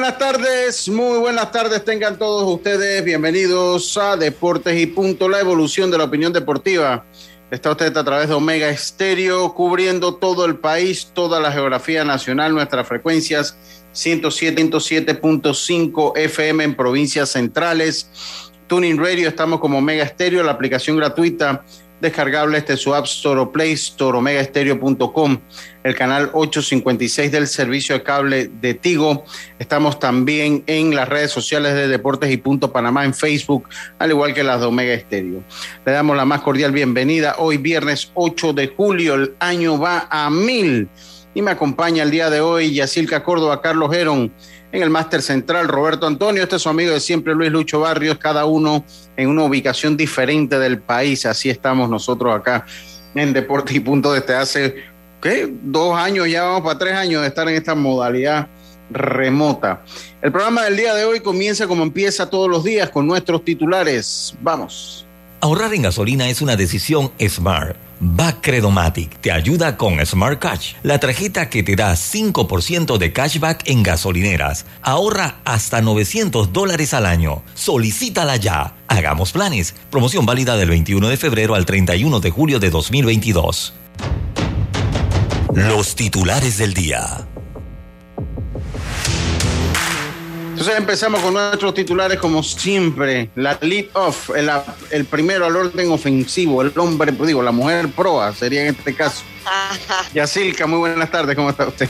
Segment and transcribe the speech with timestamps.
[0.00, 3.04] Buenas tardes, muy buenas tardes tengan todos ustedes.
[3.04, 7.04] Bienvenidos a Deportes y Punto, la evolución de la opinión deportiva.
[7.50, 12.54] Está usted a través de Omega Estéreo, cubriendo todo el país, toda la geografía nacional,
[12.54, 13.58] nuestras frecuencias
[13.92, 18.08] 107.5 FM en provincias centrales.
[18.68, 21.64] Tuning Radio, estamos como Omega Estéreo, la aplicación gratuita
[22.00, 24.18] descargable este su App Store o Play Store,
[25.84, 29.24] el canal 856 del servicio de cable de Tigo.
[29.58, 33.68] Estamos también en las redes sociales de Deportes y Punto Panamá en Facebook,
[33.98, 35.42] al igual que las de Omega Estéreo.
[35.84, 37.36] Le damos la más cordial bienvenida.
[37.38, 40.88] Hoy viernes 8 de julio, el año va a mil.
[41.34, 44.32] Y me acompaña el día de hoy Yacilca Córdoba, Carlos Gerón
[44.72, 48.18] en el máster central Roberto Antonio, este es su amigo de siempre Luis Lucho Barrios,
[48.18, 48.84] cada uno
[49.16, 52.66] en una ubicación diferente del país, así estamos nosotros acá
[53.14, 54.76] en Deportes y Punto desde hace,
[55.22, 55.48] ¿qué?
[55.62, 58.48] Dos años, ya vamos para tres años de estar en esta modalidad
[58.90, 59.82] remota.
[60.22, 64.34] El programa del día de hoy comienza como empieza todos los días con nuestros titulares.
[64.40, 65.06] Vamos.
[65.40, 67.87] Ahorrar en gasolina es una decisión smart.
[68.00, 73.82] Bacredomatic te ayuda con Smart Cash, la tarjeta que te da 5% de cashback en
[73.82, 74.66] gasolineras.
[74.82, 77.42] Ahorra hasta 900 dólares al año.
[77.54, 78.76] Solicítala ya.
[78.86, 79.74] Hagamos planes.
[79.90, 83.74] Promoción válida del 21 de febrero al 31 de julio de 2022.
[85.54, 87.27] Los titulares del día.
[90.58, 93.30] Entonces empezamos con nuestros titulares como siempre.
[93.36, 94.30] La lead off,
[94.90, 99.22] el, primero al orden ofensivo, el hombre, digo, la mujer proa sería en este caso.
[100.14, 101.88] Yacilca, muy buenas tardes, ¿cómo está usted?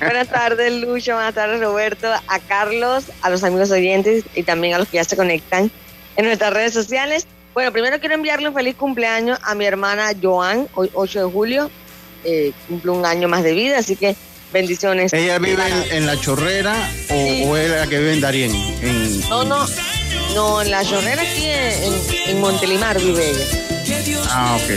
[0.00, 4.78] buenas tardes, Lucho, buenas tardes, Roberto, a Carlos, a los amigos oyentes y también a
[4.78, 5.68] los que ya se conectan
[6.14, 7.26] en nuestras redes sociales.
[7.54, 11.70] Bueno, primero quiero enviarle un feliz cumpleaños a mi hermana Joan, hoy 8 de julio,
[12.22, 14.14] eh, cumple un año más de vida, así que
[14.52, 15.12] Bendiciones.
[15.12, 16.74] ¿Ella vive en, La Chorrera
[17.10, 18.52] o, es la que vive en Darien?
[19.28, 19.66] No, no,
[20.34, 23.44] no, en La Chorrera aquí en, en Montelimar vive ella.
[24.28, 24.70] Ah, ok.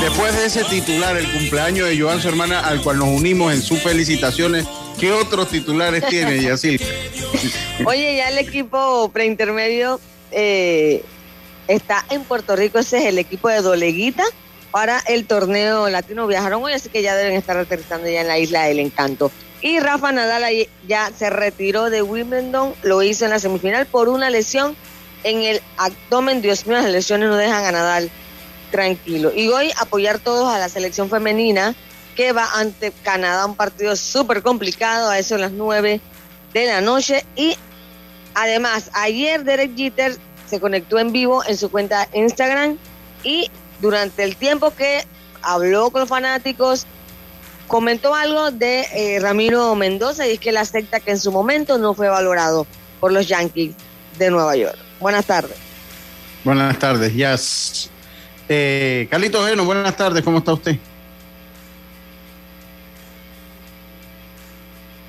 [0.00, 3.62] Después de ese titular, el cumpleaños de Joan, su hermana, al cual nos unimos en
[3.62, 4.66] sus felicitaciones,
[5.00, 6.80] ¿qué otros titulares tiene, Yacil?
[7.84, 11.02] Oye, ya el equipo preintermedio eh,
[11.68, 14.24] está en Puerto Rico, ese es el equipo de Doleguita
[14.70, 16.26] para el torneo latino.
[16.26, 19.30] Viajaron hoy, así que ya deben estar aterrizando ya en la isla del encanto.
[19.60, 20.44] Y Rafa Nadal
[20.86, 24.76] ya se retiró de Wimbledon, lo hizo en la semifinal por una lesión
[25.22, 26.42] en el abdomen.
[26.42, 28.10] Dios mío, las lesiones no dejan a Nadal
[28.70, 29.32] tranquilo.
[29.34, 31.74] Y hoy apoyar todos a la selección femenina
[32.14, 36.00] que va ante Canadá, un partido súper complicado, a eso a las nueve
[36.52, 37.24] de la noche.
[37.36, 37.56] Y
[38.34, 40.16] además, ayer Derek Jeter
[40.54, 42.78] se conectó en vivo en su cuenta Instagram
[43.24, 43.50] y
[43.80, 45.04] durante el tiempo que
[45.42, 46.86] habló con los fanáticos,
[47.66, 51.76] comentó algo de eh, Ramiro Mendoza y es que la acepta que en su momento
[51.76, 52.68] no fue valorado
[53.00, 53.74] por los Yankees
[54.16, 54.78] de Nueva York.
[55.00, 55.56] Buenas tardes.
[56.44, 57.90] Buenas tardes, Jazz.
[58.48, 60.78] Eh, Carlito Geno, buenas tardes, ¿cómo está usted?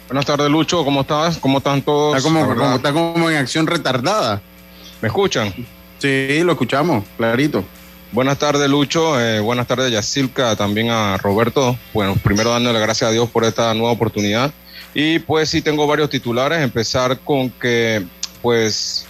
[0.08, 1.38] Buenas tardes, Lucho, ¿cómo estás?
[1.38, 2.18] ¿Cómo están todos?
[2.18, 4.42] Está como, está como en acción retardada.
[5.06, 5.54] ¿Me escuchan?
[6.00, 7.64] Sí, lo escuchamos, clarito.
[8.12, 9.22] Buenas tardes, Lucho.
[9.22, 11.78] Eh, buenas tardes, Yacilca, también a Roberto.
[11.94, 14.52] Bueno, primero dándole gracias a Dios por esta nueva oportunidad.
[14.96, 16.59] Y pues sí tengo varios titulares.
[16.59, 18.03] Empezar con que,
[18.41, 19.06] pues,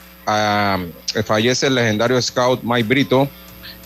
[1.24, 3.30] fallece el legendario scout Mike Brito.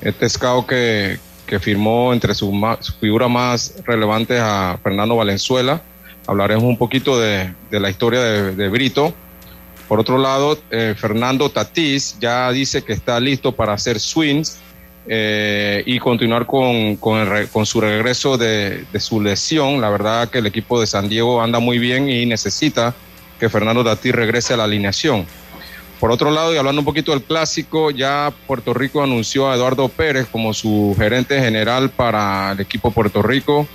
[0.02, 1.20] Este scout que,
[1.60, 2.52] firmó entre sus,
[3.00, 5.84] figuras más relevantes a Fernando Valenzuela.
[6.26, 9.14] Hablaremos un poquito de, la historia de Brito
[9.90, 14.60] por otro lado, eh, Fernando Tatís ya dice que está listo para hacer swings
[15.08, 19.82] eh, y continuar con, con, su regreso de, su lesión.
[19.82, 22.94] La verdad que el equipo de San Diego anda muy bien y necesita
[23.40, 25.26] que Fernando Tatís regrese a la alineación.
[26.00, 29.90] Por otro lado, y hablando un poquito del clásico, ya Puerto Rico anunció a Eduardo
[29.90, 33.68] Pérez como su gerente general para el equipo Puerto Rico.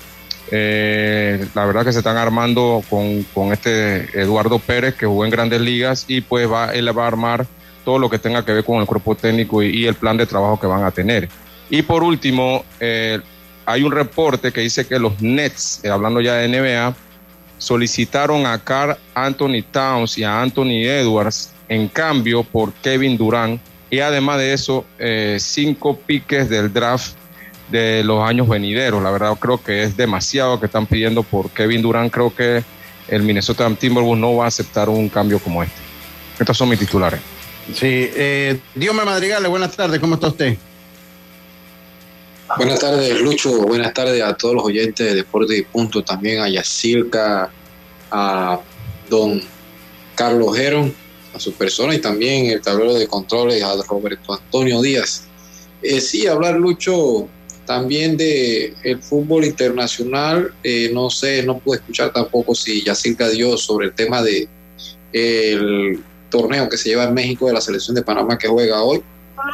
[0.50, 5.30] Eh, la verdad que se están armando con, con, este Eduardo Pérez que jugó en
[5.30, 7.46] grandes ligas y pues va, él va a armar
[7.84, 10.60] todo lo que tenga que ver con el cuerpo técnico y, el plan de trabajo
[10.60, 11.28] que van a tener.
[11.70, 13.20] Y por último, eh,
[13.64, 16.94] hay un reporte que dice que los Nets, eh, hablando ya de NBA,
[17.58, 24.00] solicitaron a Carl Anthony Towns y a Anthony Edwards en cambio por Kevin Durant y
[24.00, 24.84] además de eso,
[25.38, 27.14] cinco piques del draft
[27.70, 29.02] de los años venideros.
[29.02, 32.12] La verdad creo que es demasiado que están pidiendo por Kevin Durant.
[32.12, 32.62] Creo que
[33.08, 35.76] el Minnesota Timberwolves no va a aceptar un cambio como este.
[36.38, 37.20] Estos son mis titulares.
[37.72, 40.56] Sí, eh, Dios me madrigale, buenas tardes, ¿cómo está usted?
[42.56, 43.62] Buenas tardes, Lucho.
[43.62, 46.04] Buenas tardes a todos los oyentes de Deporte y Punto.
[46.04, 47.50] También a Yacirca,
[48.10, 48.60] a
[49.08, 49.42] don
[50.14, 50.94] Carlos Geron,
[51.34, 55.24] a su persona y también el tablero de controles a Roberto Antonio Díaz.
[55.82, 57.28] Eh, sí, hablar, Lucho,
[57.64, 60.52] también de el fútbol internacional.
[60.62, 64.48] Eh, no sé, no pude escuchar tampoco si Yacirca dio sobre el tema de
[65.12, 66.00] el
[66.30, 69.02] torneo que se lleva en México de la selección de Panamá que juega hoy.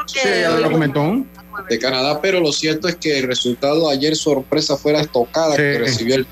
[0.07, 0.19] Sí,
[0.61, 1.25] lo comentó.
[1.69, 5.79] De Canadá, pero lo cierto es que el resultado ayer sorpresa fue la estocada que
[5.79, 6.27] recibió el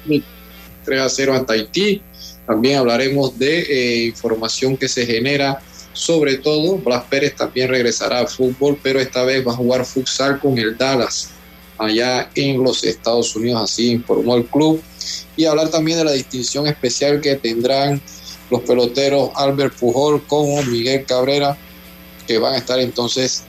[0.84, 2.02] 3 a 0 ante Haití.
[2.46, 5.60] También hablaremos de eh, información que se genera
[5.98, 10.38] sobre todo, Blas Pérez también regresará al fútbol, pero esta vez va a jugar futsal
[10.38, 11.31] con el Dallas
[11.78, 14.82] allá en los Estados Unidos, así informó el club.
[15.36, 18.02] Y hablar también de la distinción especial que tendrán
[18.50, 21.56] los peloteros Albert Pujol como Miguel Cabrera,
[22.26, 23.44] que van a estar entonces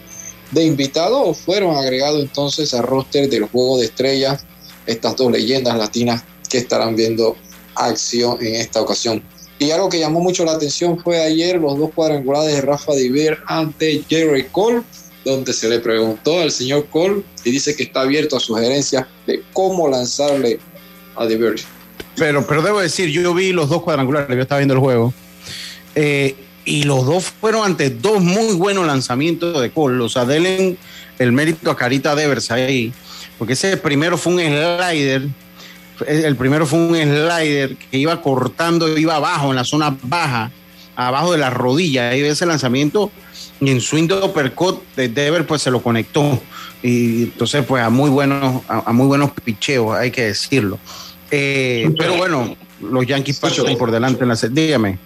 [0.52, 4.46] de invitado o fueron agregados entonces al roster del juego de estrellas
[4.86, 7.36] estas dos leyendas latinas que estarán viendo
[7.76, 9.24] acción en esta ocasión.
[9.60, 13.40] Y algo que llamó mucho la atención fue ayer los dos cuadrangulares de Rafa Diver
[13.46, 14.82] ante Jerry Cole,
[15.30, 19.44] donde se le preguntó al señor Cole y dice que está abierto a sugerencias de
[19.54, 20.60] cómo lanzarle
[21.16, 21.56] a Diver.
[22.16, 25.14] Pero, pero debo decir, yo vi los dos cuadrangulares, yo estaba viendo el juego.
[25.96, 26.36] Eh,
[26.66, 30.04] y los dos fueron ante dos muy buenos lanzamientos de Cole.
[30.04, 30.78] O sea, denle
[31.18, 32.94] el mérito a Carita Devers ahí,
[33.38, 35.28] porque ese primero fue un slider.
[36.08, 40.52] El primero fue un slider que iba cortando, iba abajo, en la zona baja,
[40.96, 42.10] abajo de la rodilla.
[42.10, 43.12] Ahí ese lanzamiento
[43.62, 46.42] y en swing de uppercut de Devers pues se lo conectó.
[46.82, 50.80] Y entonces, pues a muy buenos, a muy buenos picheos, hay que decirlo.
[51.32, 54.98] Eh, pero bueno, los Yankees pasan por delante en la Dígame.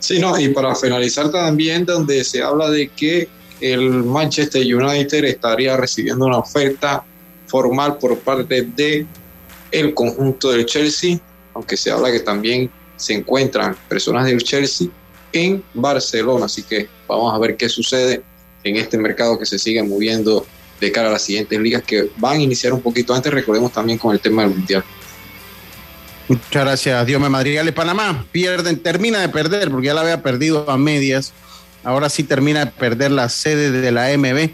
[0.00, 3.28] Sí, no, y para finalizar también, donde se habla de que
[3.60, 7.04] el Manchester United estaría recibiendo una oferta
[7.46, 9.06] formal por parte de
[9.70, 11.18] el conjunto del Chelsea,
[11.54, 14.88] aunque se habla que también se encuentran personas del Chelsea
[15.32, 18.22] en Barcelona, así que vamos a ver qué sucede
[18.64, 20.46] en este mercado que se sigue moviendo
[20.80, 23.98] de cara a las siguientes ligas que van a iniciar un poquito antes, recordemos también
[23.98, 24.84] con el tema del Mundial.
[26.28, 27.72] Muchas gracias, Dios me madrigale.
[27.72, 31.32] Panamá pierden, termina de perder, porque ya la había perdido a medias.
[31.82, 34.50] Ahora sí termina de perder la sede de la MB,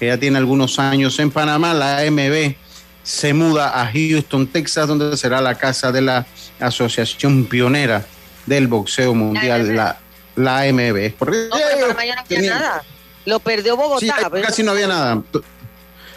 [0.00, 1.72] que ya tiene algunos años en Panamá.
[1.72, 2.56] La MB
[3.04, 6.26] se muda a Houston, Texas, donde será la casa de la
[6.58, 8.04] Asociación Pionera
[8.46, 10.00] del Boxeo Mundial, la,
[10.44, 11.14] la AMB.
[11.18, 12.82] Porque no, pero Panamá no había nada.
[13.26, 14.00] Lo perdió Bogotá.
[14.00, 15.22] Sí, casi no había nada.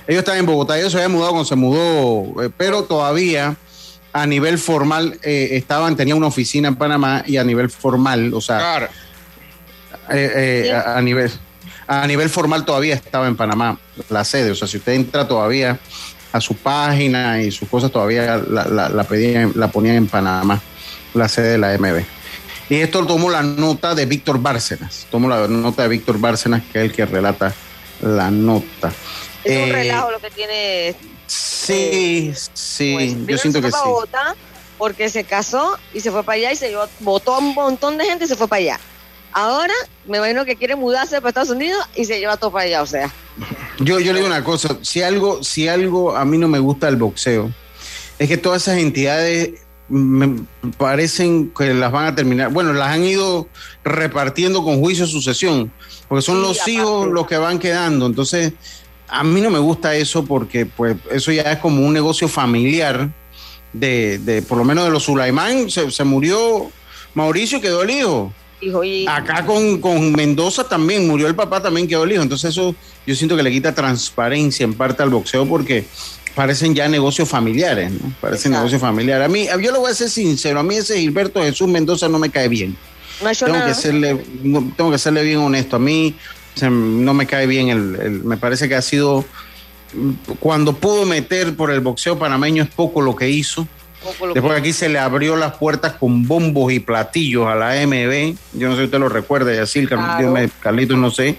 [0.08, 3.56] Ellos estaban en Bogotá, ellos se habían mudado cuando se mudó, eh, pero todavía
[4.14, 8.40] a nivel formal eh, estaban, tenía una oficina en Panamá y a nivel formal, o
[8.42, 8.90] sea,
[10.10, 11.32] eh, eh, a, nivel
[11.88, 13.78] a nivel formal todavía estaba en Panamá
[14.10, 15.80] la sede, o sea, si usted entra todavía
[16.32, 20.62] a su página y sus cosas todavía la, la, pedían, la ponían en Panamá,
[21.14, 22.04] la sede de la MB.
[22.70, 26.80] Y esto tomó la nota de Víctor Bárcenas, tomó la nota de Víctor Bárcenas, que
[26.80, 27.54] es el que relata
[28.02, 28.92] la nota.
[29.44, 30.96] Es un relajo lo que tiene
[31.28, 33.78] Sí, sí, pues, yo siento que sí.
[34.78, 37.98] porque se casó y se fue para allá y se llevó, votó a un montón
[37.98, 38.80] de gente y se fue para allá.
[39.32, 39.74] Ahora
[40.06, 42.86] me imagino que quiere mudarse para Estados Unidos y se lleva todo para allá, o
[42.86, 43.12] sea.
[43.80, 46.88] Yo, yo le digo una cosa, si algo, si algo a mí no me gusta
[46.90, 47.52] el boxeo,
[48.20, 50.46] es que todas esas entidades me
[50.78, 53.48] parecen que las van a terminar, bueno, las han ido
[53.84, 55.72] repartiendo con juicio de sucesión,
[56.08, 58.54] porque son los hijos los que van quedando, entonces
[59.08, 63.12] a mí no me gusta eso porque pues eso ya es como un negocio familiar
[63.74, 66.72] de, de por lo menos de los Sulaimán, se, murió
[67.14, 68.34] Mauricio, quedó el hijo.
[69.08, 72.22] Acá con, con, Mendoza también murió el papá, también quedó el hijo.
[72.22, 72.74] Entonces eso
[73.06, 75.86] yo siento que le quita transparencia en parte al boxeo porque
[76.36, 78.12] parecen ya negocios familiares, ¿no?
[78.22, 79.26] Parecen negocios familiares.
[79.26, 82.20] A mí, yo lo voy a ser sincero, a mí ese Gilberto Jesús Mendoza no
[82.20, 82.76] me cae bien.
[83.22, 83.68] No tengo nada.
[83.68, 84.16] que serle,
[84.76, 85.76] tengo que serle bien honesto.
[85.76, 86.16] A mí
[86.56, 89.24] se- no me cae bien el, el- me parece que ha sido
[90.40, 93.68] cuando pudo meter por el boxeo panameño es poco lo que hizo.
[94.20, 98.36] Que- Después aquí se le abrió las puertas con bombos y platillos a la MB.
[98.54, 100.36] Yo no sé si usted lo recuerda, Yacil, Claro.
[100.60, 101.38] Carlitos, no sé.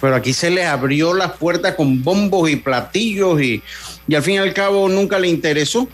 [0.00, 3.60] Pero aquí se le abrió las puertas con bombos y platillos y,
[4.08, 5.88] y al fin y al cabo nunca le interesó.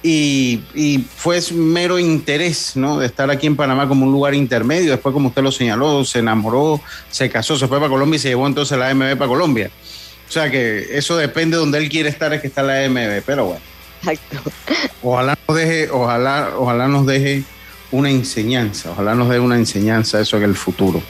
[0.00, 2.98] Y, y fue mero interés, ¿no?
[2.98, 4.92] De estar aquí en Panamá como un lugar intermedio.
[4.92, 8.28] Después, como usted lo señaló, se enamoró, se casó, se fue para Colombia y se
[8.28, 9.70] llevó entonces la MB para Colombia.
[10.28, 13.22] O sea que eso depende de donde él quiere estar, es que está la MB.
[13.26, 13.60] Pero bueno.
[14.02, 14.50] Exacto.
[15.02, 17.42] Ojalá nos deje, ojalá, ojalá nos deje
[17.90, 21.02] una enseñanza, ojalá nos dé una enseñanza eso en el futuro.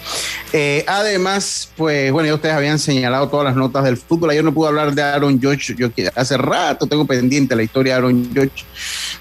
[0.53, 4.31] Eh, además, pues bueno, ya ustedes habían señalado todas las notas del fútbol.
[4.31, 7.99] Ayer no pude hablar de Aaron George, yo hace rato tengo pendiente la historia de
[7.99, 8.65] Aaron George.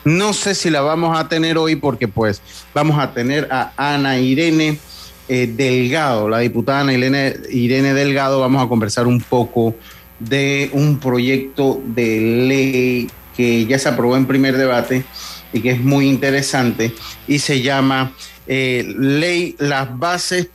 [0.06, 2.42] No sé si la vamos a tener hoy porque pues
[2.74, 4.80] vamos a tener a Ana Irene
[5.28, 9.76] eh, Delgado, la diputada Ana Irene, Irene Delgado, vamos a conversar un poco
[10.20, 15.06] de un proyecto de ley que ya se aprobó en primer debate
[15.58, 16.94] y que es muy interesante
[17.28, 18.14] y se llama
[18.48, 20.48] eh, Ley Las Bases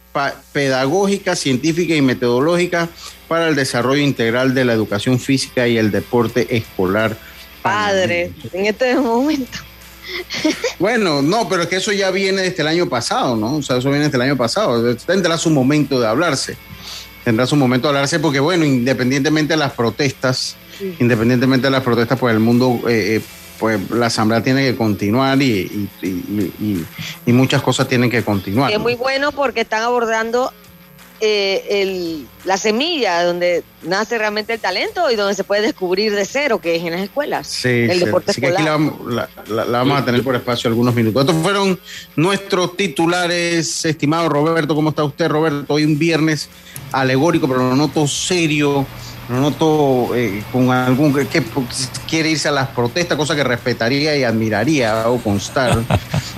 [0.52, 2.88] Pedagógicas, Científicas y Metodológicas
[3.28, 7.16] para el Desarrollo Integral de la Educación Física y el Deporte Escolar.
[7.62, 9.59] Padre, en este momento.
[10.78, 13.56] Bueno, no, pero es que eso ya viene desde el año pasado, ¿no?
[13.56, 14.94] O sea, eso viene desde el año pasado.
[14.97, 16.56] Tendrá su momento de hablarse.
[17.25, 20.56] Tendrá su momento de hablarse porque, bueno, independientemente de las protestas,
[20.99, 23.21] independientemente de las protestas, pues el mundo, eh, eh,
[23.62, 26.85] pues la asamblea tiene que continuar y, y- y-
[27.26, 28.71] y- muchas cosas tienen que continuar.
[28.71, 28.83] Y es ¿no?
[28.83, 30.52] muy bueno porque están abordando
[31.21, 36.25] eh, el- la semilla donde nace realmente el talento y donde se puede descubrir de
[36.25, 37.47] cero, que es en las escuelas.
[37.47, 38.76] Sí, el sí, deporte así que aquí la,
[39.07, 41.23] la- la- la vamos a tener por espacio algunos minutos.
[41.25, 41.78] Estos fueron
[42.16, 44.75] nuestros titulares, estimado Roberto.
[44.75, 45.75] ¿Cómo está usted, Roberto?
[45.75, 46.49] Hoy un viernes
[46.90, 48.85] alegórico, pero lo noto serio,
[49.32, 51.42] lo noto eh, con algún que,
[52.08, 55.78] quiere irse a las protestas, cosa que respetaría y admiraría o constar.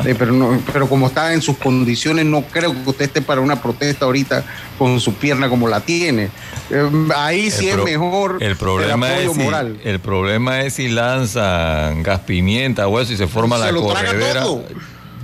[0.04, 3.40] Eh, pero, no, pero como está en sus condiciones, no creo que usted esté para
[3.40, 4.44] una protesta ahorita
[4.76, 6.30] con su pierna como la tiene.
[6.68, 9.78] Eh, ahí sí es mejor El problema, apoyo es si, moral.
[9.84, 14.44] el problema es si lanzan gas pimienta o eso y se forma Se la corredera.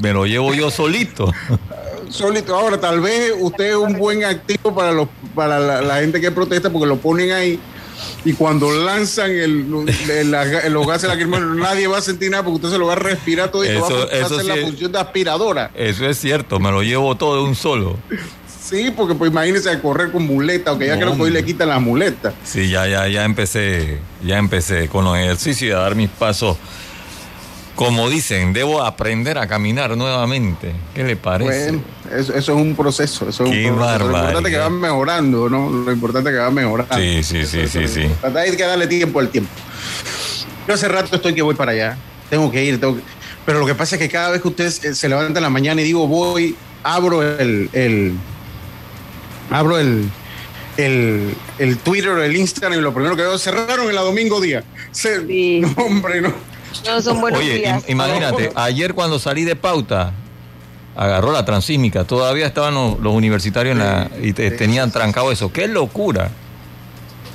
[0.01, 1.33] Me lo llevo yo solito.
[2.11, 2.55] Solito.
[2.57, 6.31] Ahora, tal vez usted es un buen activo para los para la, la gente que
[6.31, 7.59] protesta porque lo ponen ahí
[8.25, 12.57] y cuando lanzan el, el- la- los gases lacrimógenos nadie va a sentir nada porque
[12.57, 14.65] usted se lo va a respirar todo y Eso- va a eso hacer la es-
[14.65, 15.71] función de aspiradora.
[15.75, 17.97] Eso es cierto, me lo llevo todo de un solo.
[18.63, 21.45] Sí, porque pues imagínese a correr con muleta, aunque ya No, creo que hoy le
[21.45, 22.35] quitan las muletas.
[22.45, 26.57] Sí, ya, ya, ya empecé, ya empecé con los ejercicios y a dar mis pasos.
[27.81, 30.73] Como dicen, debo aprender a caminar nuevamente.
[30.95, 31.71] ¿Qué le parece?
[31.73, 31.83] Bueno,
[32.15, 33.27] eso, eso es un proceso.
[33.27, 33.99] Eso es Qué un proceso.
[34.01, 35.71] Lo importante es que va mejorando, ¿no?
[35.71, 36.95] Lo importante es que va mejorando.
[36.95, 38.03] Sí, sí, sí, sí, sí.
[38.37, 39.51] Hay que darle tiempo al tiempo.
[40.69, 41.97] Yo hace rato estoy que voy para allá.
[42.29, 43.03] Tengo que ir, tengo que-
[43.47, 45.49] Pero lo que pasa es que cada vez que usted se se levanta en la
[45.51, 48.13] mañana y digo voy, abro el, el
[49.51, 50.09] abro el,
[50.77, 54.63] el, el Twitter o el Instagram y lo primero que veo cerraron el domingo día.
[54.93, 55.61] Se- Sí.
[55.77, 56.50] No, hombre, no.
[56.87, 57.85] No son buenos Oye, días.
[57.89, 60.13] imagínate, ayer cuando salí de pauta,
[60.97, 65.53] agarró la transísmica, todavía estaban los, los universitarios en la, y te- tenían trancado eso.
[65.53, 66.31] ¡Qué locura!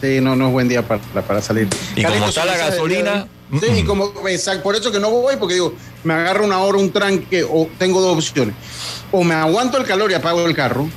[0.01, 1.67] Sí, no, no es buen día para, para salir.
[1.95, 3.27] Y como está la gasolina,
[3.61, 5.73] Sí, y como exacto, por eso que no voy, porque digo,
[6.03, 8.55] me agarro una hora un tranque, o tengo dos opciones.
[9.11, 10.89] O me aguanto el calor y apago el carro,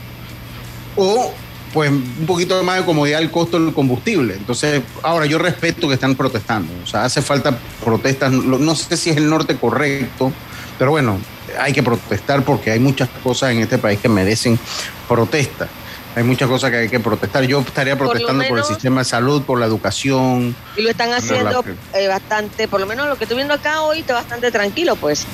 [0.97, 1.33] o
[1.73, 4.35] pues un poquito más de comodidad el costo del combustible.
[4.35, 6.73] Entonces, ahora yo respeto que están protestando.
[6.83, 8.33] O sea, hace falta protestas.
[8.33, 10.33] No sé si es el norte correcto,
[10.79, 11.19] pero bueno,
[11.59, 14.59] hay que protestar porque hay muchas cosas en este país que merecen
[15.07, 15.69] protesta.
[16.17, 17.45] Hay muchas cosas que hay que protestar.
[17.45, 20.57] Yo estaría protestando por, menos- el sistema de salud, por la educación.
[20.77, 23.83] Y lo están haciendo la- eh, bastante, por lo menos lo que estoy viendo acá
[23.83, 25.27] hoy está bastante tranquilo, pues.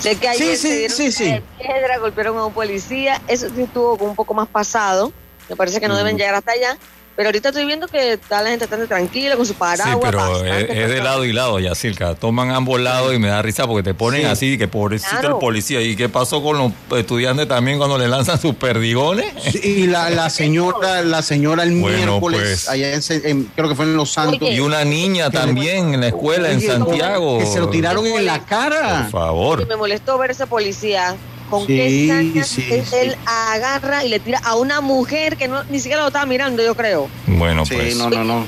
[0.00, 1.24] Sé que ayer Sí, sí, se dieron sí, sí.
[1.24, 5.12] de piedra, golpearon a un policía, eso sí estuvo un poco más pasado,
[5.52, 6.78] me parece que no deben llegar hasta allá,
[7.14, 9.98] pero ahorita estoy viendo que está la gente bastante tranquila con su Sí, paraguas.
[10.02, 12.14] pero bastante es, es de lado y lado, Yacirca.
[12.14, 14.26] Toman ambos lados y me da risa porque te ponen Sí.
[14.28, 15.34] así, que pobrecito Claro.
[15.34, 15.82] el policía.
[15.82, 19.26] ¿Y qué pasó con los estudiantes también cuando le lanzan sus perdigones?
[19.52, 22.68] Sí, Y la, la señora, la señora el Bueno, miércoles, pues.
[22.70, 26.06] allá en, creo que fue en Los Santos, Oye, Y una niña también en la
[26.06, 27.40] escuela en Santiago.
[27.40, 29.04] que se lo tiraron en la Por cara.
[29.06, 29.66] Y favor.
[29.68, 31.14] me molestó ver ese policía
[31.52, 32.96] con Sí, qué saña sí, él, sí.
[32.96, 36.62] él agarra y le tira a una mujer que no, ni siquiera lo estaba mirando,
[36.64, 37.10] yo creo.
[37.26, 37.94] Bueno, Sí, pues.
[37.96, 38.46] no, no, no.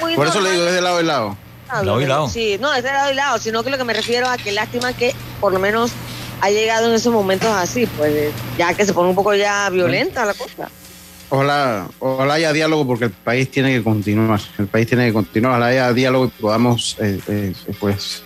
[0.00, 1.36] Muy Por eso le digo, es de lado y lado.
[1.68, 2.28] Lado y lado.
[2.28, 4.50] Sí, no, es de lado y lado, sino que lo que me refiero a que
[4.50, 5.92] lástima que por lo menos
[6.40, 10.24] ha llegado en esos momentos así, pues ya que se pone un poco ya violenta
[10.24, 10.68] la cosa.
[11.28, 14.40] Ojalá, ojalá haya diálogo porque el país tiene que continuar.
[14.58, 15.52] El país tiene que continuar.
[15.52, 18.24] Ojalá haya diálogo y podamos, eh, eh, pues,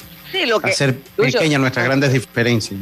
[0.62, 2.80] hacer pequeñas nuestras grandes diferencias.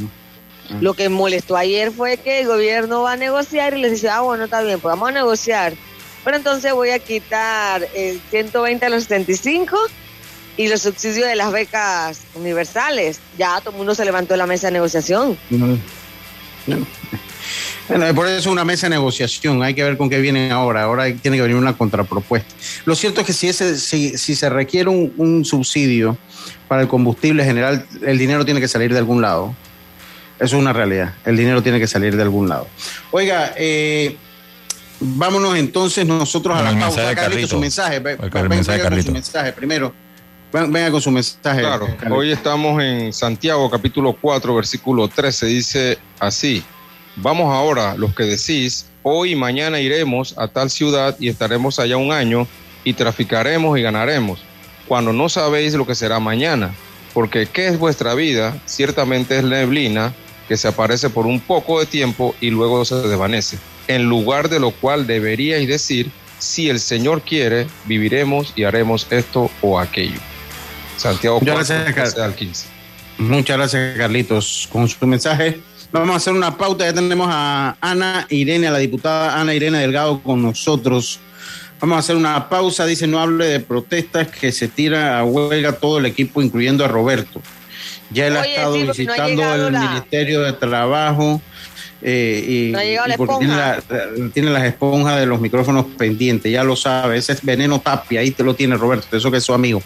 [0.80, 4.20] Lo que molestó ayer fue que el gobierno va a negociar y les dice, ah,
[4.20, 5.74] bueno, está bien, pues vamos a negociar.
[6.24, 9.76] Pero entonces voy a quitar el 120 a los 75
[10.56, 13.20] y los subsidios de las becas universales.
[13.38, 15.36] Ya todo el mundo se levantó de la mesa de negociación.
[18.14, 20.84] por eso es una mesa de negociación, hay que ver con qué vienen ahora.
[20.84, 22.54] Ahora tiene que venir una contrapropuesta.
[22.84, 26.16] Lo cierto es que si, ese, si, si se requiere un, subsidio
[26.68, 29.54] para el combustible general, el dinero tiene que salir de algún lado.
[30.42, 31.14] Eso es una realidad.
[31.24, 32.66] El dinero tiene que salir de algún lado.
[33.12, 34.16] Oiga, eh,
[34.98, 37.14] vámonos entonces nosotros a la pausa.
[37.14, 38.00] Carlito, su mensaje.
[38.00, 39.94] mensaje, con su mensaje primero.
[40.52, 41.60] Venga con su mensaje.
[41.60, 45.46] Claro, hoy estamos en Santiago, capítulo 4, versículo 13.
[45.46, 46.64] Dice así:
[47.14, 51.96] Vamos ahora, los que decís, hoy y mañana iremos a tal ciudad y estaremos allá
[51.96, 52.48] un año
[52.82, 54.40] y traficaremos y ganaremos,
[54.88, 56.74] cuando no sabéis lo que será mañana.
[57.14, 58.60] Porque ¿qué es vuestra vida?
[58.66, 60.12] Ciertamente es neblina
[60.52, 63.56] que se aparece por un poco de tiempo y luego se desvanece.
[63.88, 69.50] En lugar de lo cual deberíais decir, si el Señor quiere, viviremos y haremos esto
[69.62, 70.20] o aquello.
[70.98, 72.66] Santiago Muchas gracias, al 15.
[73.16, 74.68] Muchas gracias, Carlitos.
[74.70, 75.58] Con su mensaje,
[75.90, 76.84] vamos a hacer una pauta.
[76.84, 81.18] Ya tenemos a Ana Irene, a la diputada Ana Irene Delgado con nosotros.
[81.80, 82.84] Vamos a hacer una pausa.
[82.84, 86.88] Dice, no hable de protestas que se tira a huelga todo el equipo, incluyendo a
[86.88, 87.40] Roberto.
[88.12, 91.40] Ya él ha estado visitando el Ministerio de Trabajo
[92.04, 92.72] eh, y,
[94.32, 98.32] tiene, las esponjas de los micrófonos pendientes, ya lo sabe, ese es veneno tapia, ahí
[98.32, 99.80] te lo tiene Roberto, eso que es su amigo.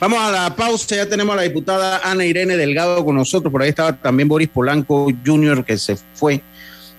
[0.00, 3.62] Vamos a la pausa, ya tenemos a la diputada Ana Irene Delgado con nosotros, por
[3.62, 5.62] ahí estaba también Boris Polanco Jr.
[5.62, 6.40] que se fue.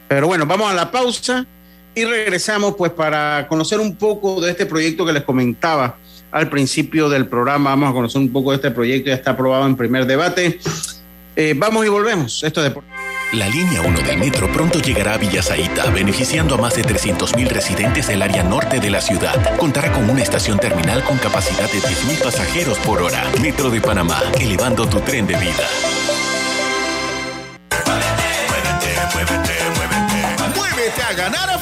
[0.08, 1.48] Pero bueno, vamos a la pausa
[1.96, 5.98] y regresamos pues para conocer un poco de este proyecto que les comentaba
[6.32, 7.72] al principio del programa.
[7.72, 10.60] Vamos a conocer un poco de este proyecto, ya está aprobado en primer debate.
[11.36, 12.44] Eh, vamos y volvemos.
[12.44, 12.74] Esto es.
[13.34, 18.08] La línea 1 del metro pronto llegará a Villasaita, beneficiando a más de 300.000 residentes
[18.08, 19.56] del área norte de la ciudad.
[19.58, 23.24] Contará con una estación terminal con capacidad de 10.000 pasajeros por hora.
[23.40, 25.68] Metro de Panamá, elevando tu tren de vida.
[30.56, 31.60] Muévete, a ganar a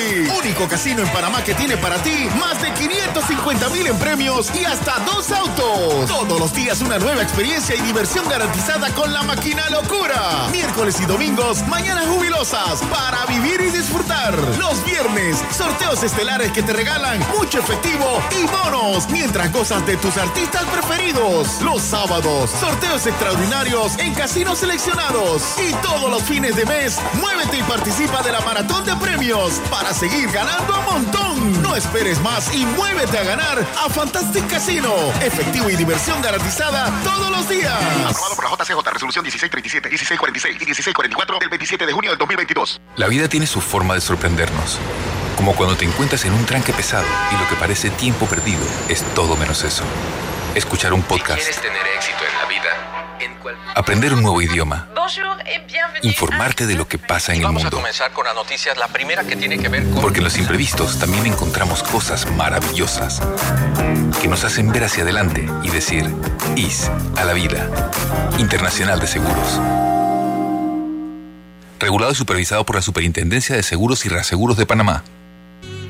[0.00, 0.30] Fantastic.
[0.38, 4.64] Único casino en Panamá que tiene para ti más de 550 mil en premios y
[4.64, 6.08] hasta dos autos.
[6.08, 10.48] Todos los días una nueva experiencia y diversión garantizada con la máquina locura.
[10.50, 14.34] Miércoles y domingos, mañanas jubilosas para vivir y disfrutar.
[14.58, 20.16] Los viernes, sorteos estelares que te regalan mucho efectivo y bonos mientras gozas de tus
[20.16, 21.60] artistas preferidos.
[21.62, 25.42] Los sábados, sorteos extraordinarios en casinos seleccionados.
[25.58, 29.89] Y todos los fines de mes, muévete y participa de la maratón de premios para
[29.92, 31.62] seguir ganando a montón.
[31.62, 34.92] No esperes más y muévete a ganar a Fantastic Casino.
[35.22, 37.72] Efectivo y diversión garantizada todos los días.
[38.06, 42.80] Aprobado por la JCJ, resolución 1637, 1646 y 1644 del 27 de junio del 2022.
[42.96, 44.78] La vida tiene su forma de sorprendernos.
[45.36, 49.02] Como cuando te encuentras en un tranque pesado y lo que parece tiempo perdido es
[49.14, 49.84] todo menos eso.
[50.54, 51.40] Escuchar un podcast.
[51.40, 52.90] quieres tener éxito en la vida
[53.74, 54.88] Aprender un nuevo idioma.
[56.02, 57.60] Informarte de lo que pasa en el mundo.
[57.60, 60.00] Vamos a comenzar con la noticia, la primera que tiene que ver con...
[60.00, 63.20] Porque en los imprevistos también encontramos cosas maravillosas
[64.20, 66.04] que nos hacen ver hacia adelante y decir
[66.56, 67.68] IS a la vida.
[68.38, 69.60] Internacional de Seguros.
[71.78, 75.02] Regulado y supervisado por la Superintendencia de Seguros y Reaseguros de Panamá.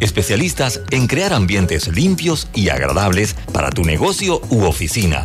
[0.00, 5.24] especialistas en crear ambientes limpios y agradables para tu negocio u oficina.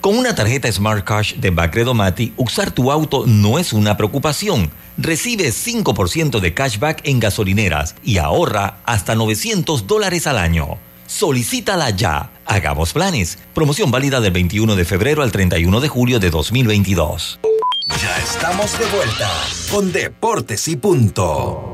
[0.00, 4.70] Con una tarjeta Smart Cash de Bacredo Mati, usar tu auto no es una preocupación.
[4.98, 10.78] Recibe 5% de cashback en gasolineras y ahorra hasta 900 dólares al año.
[11.06, 12.30] Solicítala ya.
[12.46, 13.38] Hagamos planes.
[13.54, 17.40] Promoción válida del 21 de febrero al 31 de julio de 2022.
[17.88, 19.30] Ya estamos de vuelta
[19.70, 21.73] con Deportes y Punto.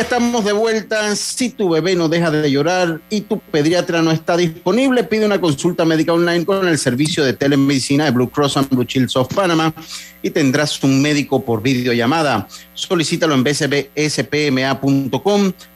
[0.00, 1.14] Estamos de vuelta.
[1.14, 5.38] Si tu bebé no deja de llorar y tu pediatra no está disponible, pide una
[5.38, 9.32] consulta médica online con el servicio de telemedicina de Blue Cross and Blue Shields of
[9.34, 9.74] Panama
[10.22, 12.48] y tendrás un médico por videollamada.
[12.72, 15.12] Solicítalo en bcbspma.com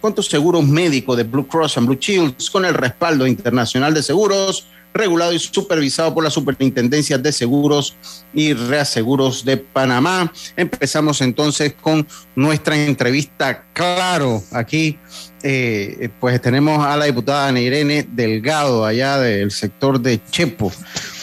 [0.01, 4.03] con tu seguro médico de Blue Cross and Blue Shields con el respaldo internacional de
[4.03, 7.97] seguros regulado y supervisado por la Superintendencia de Seguros
[8.33, 10.33] y Reaseguros de Panamá.
[10.57, 14.99] Empezamos entonces con nuestra entrevista, claro, aquí
[15.43, 20.73] eh, pues tenemos a la diputada Ana Irene Delgado, allá del sector de Chepo,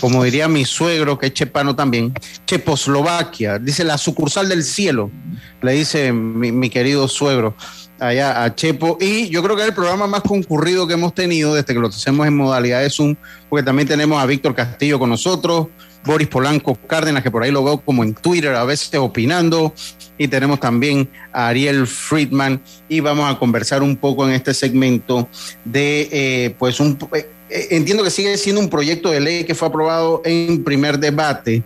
[0.01, 2.13] como diría mi suegro, que es chepano también,
[2.45, 5.09] Cheposlovaquia, dice la sucursal del cielo,
[5.61, 7.55] le dice mi, mi querido suegro
[8.01, 8.97] allá a Chepo.
[8.99, 11.87] Y yo creo que es el programa más concurrido que hemos tenido desde que lo
[11.87, 13.15] hacemos en modalidad de Zoom,
[13.49, 15.67] porque también tenemos a Víctor Castillo con nosotros,
[16.03, 19.73] Boris Polanco Cárdenas, que por ahí lo veo como en Twitter a veces opinando,
[20.17, 25.29] y tenemos también a Ariel Friedman, y vamos a conversar un poco en este segmento
[25.63, 26.97] de, eh, pues, un...
[27.13, 31.63] eh, entiendo que sigue siendo un proyecto de ley que fue aprobado en primer debate.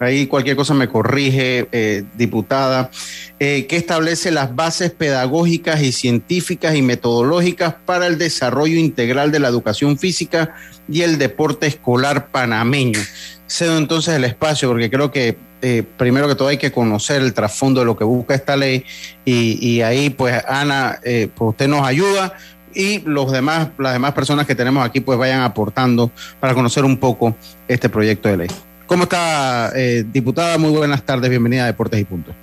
[0.00, 2.90] Ahí cualquier cosa me corrige, eh, diputada,
[3.38, 9.40] eh, que establece las bases pedagógicas y científicas y metodológicas para el desarrollo integral de
[9.40, 10.54] la educación física
[10.88, 13.00] y el deporte escolar panameño.
[13.46, 17.32] Cedo entonces el espacio porque creo que eh, primero que todo hay que conocer el
[17.32, 18.84] trasfondo de lo que busca esta ley
[19.24, 22.34] y, ahí pues Ana, eh, pues usted nos ayuda
[22.74, 26.98] y los demás, las demás personas que tenemos aquí pues vayan aportando para conocer un
[26.98, 27.34] poco
[27.66, 28.48] este proyecto de ley.
[28.86, 30.58] ¿Cómo está, eh, diputada?
[30.58, 32.34] Muy buenas tardes, bienvenida a Deportes y Puntos.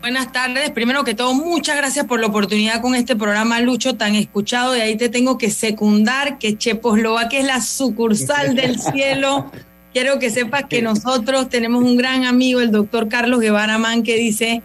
[0.00, 0.70] Buenas tardes.
[0.70, 4.76] Primero que todo, muchas gracias por la oportunidad con este programa, Lucho, tan escuchado.
[4.76, 9.50] Y ahí te tengo que secundar que Cheposlovaquia es la sucursal del cielo.
[9.94, 14.16] Quiero que sepas que nosotros tenemos un gran amigo, el doctor Carlos Guevara Man, que
[14.16, 14.62] dice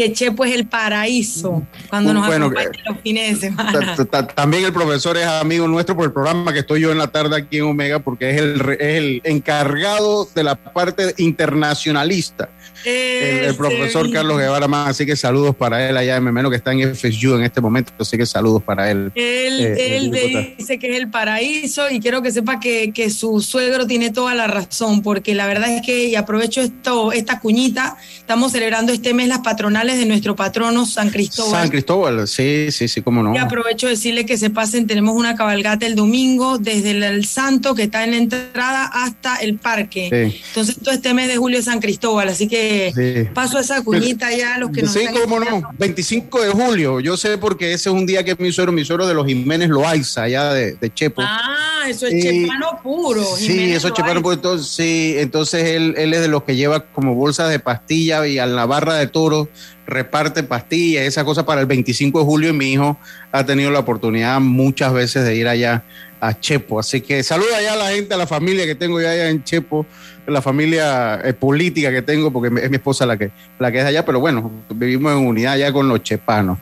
[0.00, 3.94] que Chepo es el paraíso cuando nos Bueno, acompaña los fines de semana.
[3.96, 6.98] Ta- ta- También el profesor es amigo nuestro por el programa que estoy yo en
[6.98, 12.48] la tarde aquí en Omega porque es el, es el encargado de la parte internacionalista.
[12.82, 16.48] El, el profesor Ese Carlos Guevara más, así que saludos para él allá en Memeno
[16.48, 19.12] que está en FSU en este momento, así que saludos para él.
[19.14, 20.54] Él, Eh, él eh, diputada.
[20.56, 24.34] dice que es el paraíso y quiero que sepa que, que su suegro tiene toda
[24.34, 29.12] la razón, porque la verdad es que, y aprovecho esto, esta cuñita, estamos celebrando este
[29.12, 31.60] mes las patronales de nuestro patrono San Cristóbal.
[31.62, 33.34] San Cristóbal, sí, sí, sí, cómo no.
[33.34, 37.24] Y aprovecho de decirle que se pasen, tenemos una cabalgata el domingo desde el, el
[37.26, 40.08] Santo que está en la entrada hasta el parque.
[40.32, 40.40] Sí.
[40.48, 43.30] Entonces todo este mes de julio es San Cristóbal, así que Sí.
[43.34, 47.16] paso esa cuñita ya a los que nos Sí, cómo no, 25 de julio, yo
[47.16, 50.22] sé porque ese es un día que mi suegro, mi suegro de los Jiménez Loaiza,
[50.24, 51.22] allá de, de Chepo.
[51.24, 53.24] Ah, eso es Y- chepano puro.
[53.36, 53.94] Sí, eso Loaiza.
[53.94, 57.58] chepano, pues entonces, sí, entonces él, él es de los que lleva como bolsas de
[57.58, 59.48] pastilla y a la barra de toro
[59.90, 62.98] reparte pastillas, esa cosa para el 25 de julio y mi hijo
[63.32, 65.84] ha tenido la oportunidad muchas veces de ir allá
[66.20, 66.78] a Chepo.
[66.78, 69.42] Así que saluda allá a la gente, a la familia que tengo ya allá en
[69.42, 69.86] Chepo,
[70.26, 73.84] la familia eh, política que tengo, porque es mi esposa la que, la que es
[73.84, 76.58] allá, pero bueno, vivimos en unidad allá con los chepanos.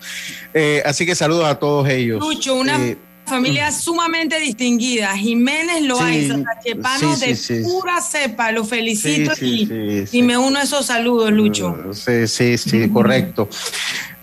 [0.54, 2.20] Eh, así que saludos a todos ellos.
[2.20, 2.96] Lucho, una Eh,
[3.28, 5.16] familia sumamente distinguida.
[5.16, 8.52] Jiménez Loaiza, Sí, Chepano sí, de pura cepa.
[8.52, 11.76] Lo felicito y, y me uno a esos saludos, Lucho.
[11.92, 13.48] Sí, sí, sí, correcto.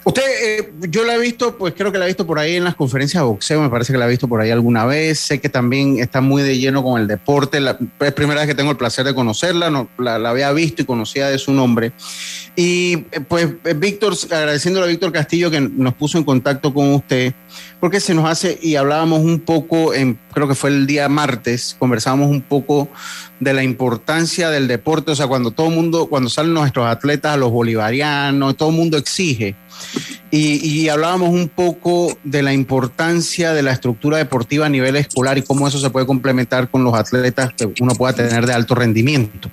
[0.07, 2.63] Usted, eh, yo la he visto, pues creo que la he visto por ahí en
[2.63, 5.19] las conferencias de boxeo, me parece que la he visto por ahí alguna vez.
[5.19, 7.59] Sé que también está muy de lleno con el deporte.
[7.59, 10.83] La, es primera vez que tengo el placer de conocerla, no, la, la había visto
[10.83, 11.91] y conocía de su nombre.
[12.55, 16.93] Y eh, pues, eh, Víctor, agradeciéndole a Víctor Castillo que nos puso en contacto con
[16.93, 17.33] usted,
[17.85, 19.91] porque se nos hace, y hablábamos un poco,
[20.33, 22.89] creo que fue el día martes, conversábamos un poco
[23.39, 27.37] de la importancia del deporte, o sea, cuando todo el mundo, cuando salen nuestros atletas,
[27.37, 29.55] los bolivarianos, todo el mundo exige
[30.31, 35.43] y, hablábamos un poco de la importancia de la estructura deportiva a nivel escolar y
[35.43, 39.49] cómo eso se puede complementar con los atletas que uno pueda tener de alto rendimiento.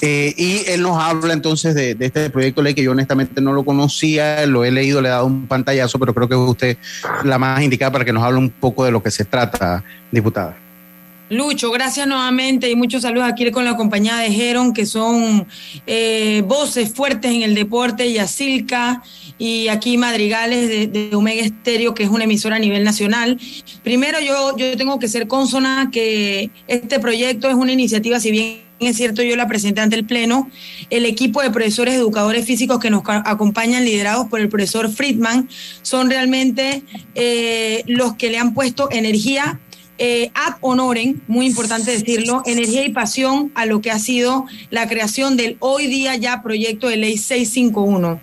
[0.00, 3.40] Eh, y él nos habla entonces de, de, este proyecto de ley que yo honestamente
[3.40, 6.40] no lo conocía, lo he leído, le he dado un pantallazo, pero creo que es
[6.40, 6.76] usted
[7.24, 10.63] la más indicada para que nos hable un poco de lo que se trata, diputada.
[11.30, 15.46] Lucho, gracias nuevamente y muchos saludos aquí con la compañía de Geron, que son
[15.86, 19.02] eh, voces fuertes en el deporte, y Asilca
[19.38, 23.40] y aquí Madrigales de, de, Omega Estéreo, que es una emisora a nivel nacional.
[23.82, 28.64] Primero, yo, yo tengo que ser consona que este proyecto es una iniciativa, si bien
[28.80, 30.50] es cierto, yo la presenté ante el Pleno,
[30.90, 35.48] el equipo de profesores educadores físicos que nos acompañan, liderados por el profesor Friedman,
[35.82, 36.82] son realmente
[37.14, 39.60] eh, los que le han puesto energía
[39.98, 44.88] eh, ad honorem, muy importante decirlo, energía y pasión a lo que ha sido la
[44.88, 48.20] creación del hoy día ya proyecto de ley 651.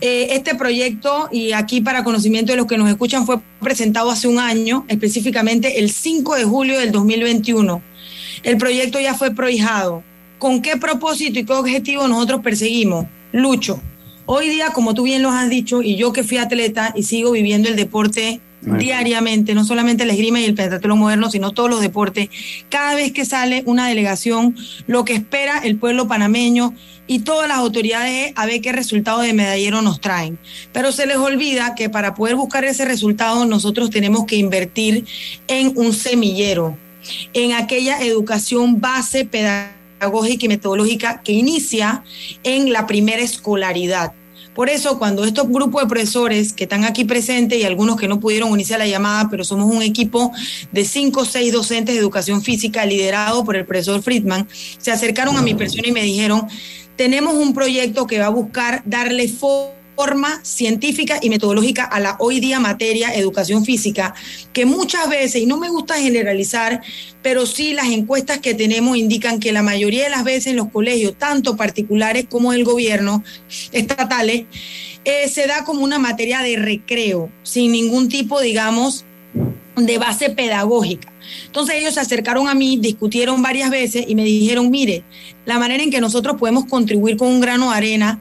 [0.00, 4.28] Eh, este proyecto, y aquí para conocimiento de los que nos escuchan, fue presentado hace
[4.28, 7.82] un año, específicamente el 5 de julio del 2021.
[8.42, 10.04] El proyecto ya fue prohijado.
[10.38, 13.06] ¿Con qué propósito y qué objetivo nosotros perseguimos?
[13.32, 13.80] Lucho.
[14.26, 17.32] Hoy día, como tú bien lo has dicho, y yo que fui atleta y sigo
[17.32, 21.80] viviendo el deporte diariamente, no solamente el esgrima y el pentatlón moderno, sino todos los
[21.80, 22.28] deportes.
[22.68, 26.74] Cada vez que sale una delegación, lo que espera el pueblo panameño
[27.06, 30.38] y todas las autoridades es a ver qué resultado de medallero nos traen.
[30.72, 35.04] Pero se les olvida que para poder buscar ese resultado nosotros tenemos que invertir
[35.46, 36.76] en un semillero,
[37.32, 42.04] en aquella educación base pedagógica y metodológica que inicia
[42.42, 44.12] en la primera escolaridad.
[44.58, 48.18] Por eso, cuando estos grupos de profesores que están aquí presentes y algunos que no
[48.18, 50.32] pudieron unirse a la llamada, pero somos un equipo
[50.72, 55.36] de cinco o seis docentes de educación física liderado por el profesor Friedman, se acercaron
[55.36, 56.48] a mi persona y me dijeron,
[56.96, 59.28] tenemos un proyecto que va a buscar darle
[59.98, 64.14] forma científica y metodológica a la hoy día materia educación física,
[64.52, 66.82] que muchas veces, y no me gusta generalizar,
[67.20, 70.70] pero sí las encuestas que tenemos indican que la mayoría de las veces en los
[70.70, 73.24] colegios, tanto particulares como el gobierno,
[73.72, 74.44] estatales,
[75.04, 79.04] eh, se da como una materia de recreo, sin ningún tipo, digamos,
[79.74, 81.12] de base pedagógica.
[81.46, 85.02] Entonces ellos se acercaron a mí, discutieron varias veces y me dijeron, mire,
[85.44, 88.20] la manera en que nosotros podemos contribuir con un grano de arena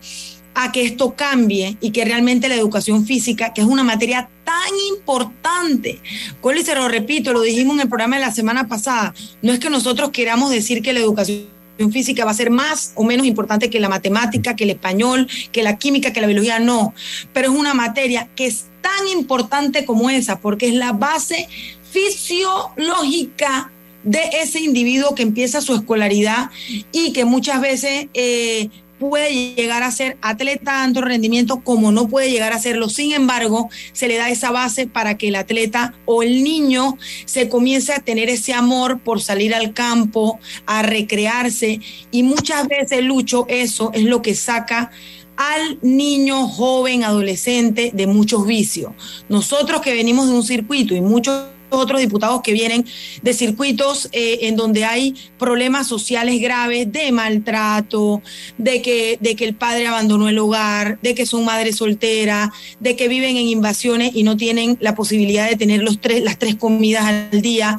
[0.59, 4.73] a que esto cambie y que realmente la educación física, que es una materia tan
[4.89, 6.01] importante,
[6.41, 9.59] Coli se lo repito, lo dijimos en el programa de la semana pasada, no es
[9.59, 11.45] que nosotros queramos decir que la educación
[11.91, 15.61] física va a ser más o menos importante que la matemática, que el español, que
[15.61, 16.95] la química, que la biología, no,
[17.33, 21.47] pero es una materia que es tan importante como esa, porque es la base
[21.91, 23.71] fisiológica
[24.03, 26.49] de ese individuo que empieza su escolaridad
[26.91, 32.07] y que muchas veces eh, puede llegar a ser atleta de alto rendimiento como no
[32.07, 32.89] puede llegar a serlo.
[32.89, 37.49] Sin embargo, se le da esa base para que el atleta o el niño se
[37.49, 41.79] comience a tener ese amor por salir al campo, a recrearse
[42.11, 44.91] y muchas veces, Lucho, eso es lo que saca
[45.37, 48.91] al niño, joven, adolescente de muchos vicios.
[49.29, 52.85] Nosotros que venimos de un circuito y muchos otros diputados que vienen
[53.21, 58.21] de circuitos eh, en donde hay problemas sociales graves de maltrato,
[58.57, 62.49] de que, de que el padre abandonó el hogar, de que son madres solteras,
[62.79, 66.37] de que viven en invasiones y no tienen la posibilidad de tener los tres, las
[66.37, 67.77] tres comidas al día.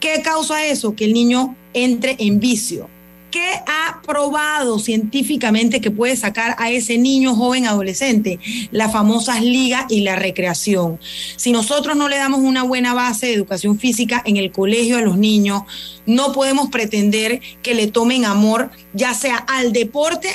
[0.00, 0.94] ¿Qué causa eso?
[0.94, 2.88] Que el niño entre en vicio.
[3.36, 8.38] ¿Qué ha probado científicamente que puede sacar a ese niño, joven, adolescente?
[8.70, 10.98] Las famosas ligas y la recreación.
[11.36, 15.02] Si nosotros no le damos una buena base de educación física en el colegio a
[15.02, 15.64] los niños,
[16.06, 20.30] no podemos pretender que le tomen amor, ya sea al deporte,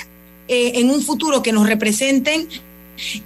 [0.47, 2.49] eh, en un futuro que nos representen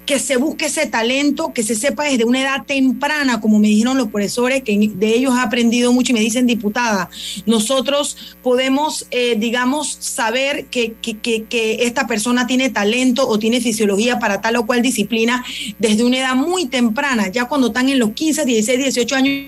[0.05, 3.97] que se busque ese talento, que se sepa desde una edad temprana, como me dijeron
[3.97, 7.09] los profesores, que de ellos he aprendido mucho y me dicen, diputada,
[7.45, 14.19] nosotros podemos, eh, digamos, saber que, que, que, esta persona tiene talento o tiene fisiología
[14.19, 15.43] para tal o cual disciplina
[15.79, 19.45] desde una edad muy temprana, ya cuando están en los 15, 16, 18 años,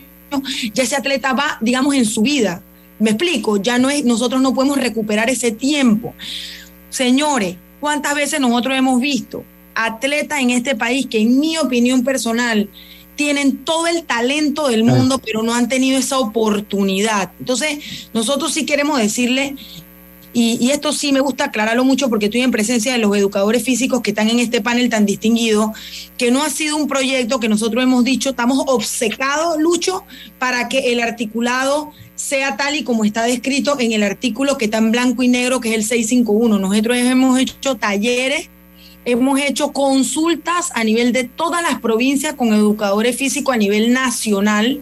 [0.74, 2.62] ya ese atleta va, digamos, en su vida.
[3.00, 6.14] Me explico, ya no es, nosotros no podemos recuperar ese tiempo.
[6.90, 9.44] Señores, ¿cuántas veces nosotros hemos visto
[9.78, 12.70] atletas en este país que en mi opinión personal
[13.16, 17.32] tienen todo el talento del mundo, pero no han tenido esa oportunidad.
[17.40, 19.56] Entonces, nosotros sí queremos decirle,
[20.34, 24.02] y, esto sí me gusta aclararlo mucho porque estoy en presencia de los educadores físicos
[24.02, 25.74] que están en este panel tan distinguido,
[26.16, 30.04] que no ha sido un proyecto que nosotros hemos dicho, estamos obcecados, Lucho,
[30.38, 34.78] para que el articulado sea tal y como está descrito en el artículo que está
[34.78, 36.60] en blanco y negro, que es el 651.
[36.60, 38.50] Nosotros hemos hecho talleres
[39.08, 44.82] hemos hecho consultas a nivel de todas las provincias con educadores físicos a nivel nacional.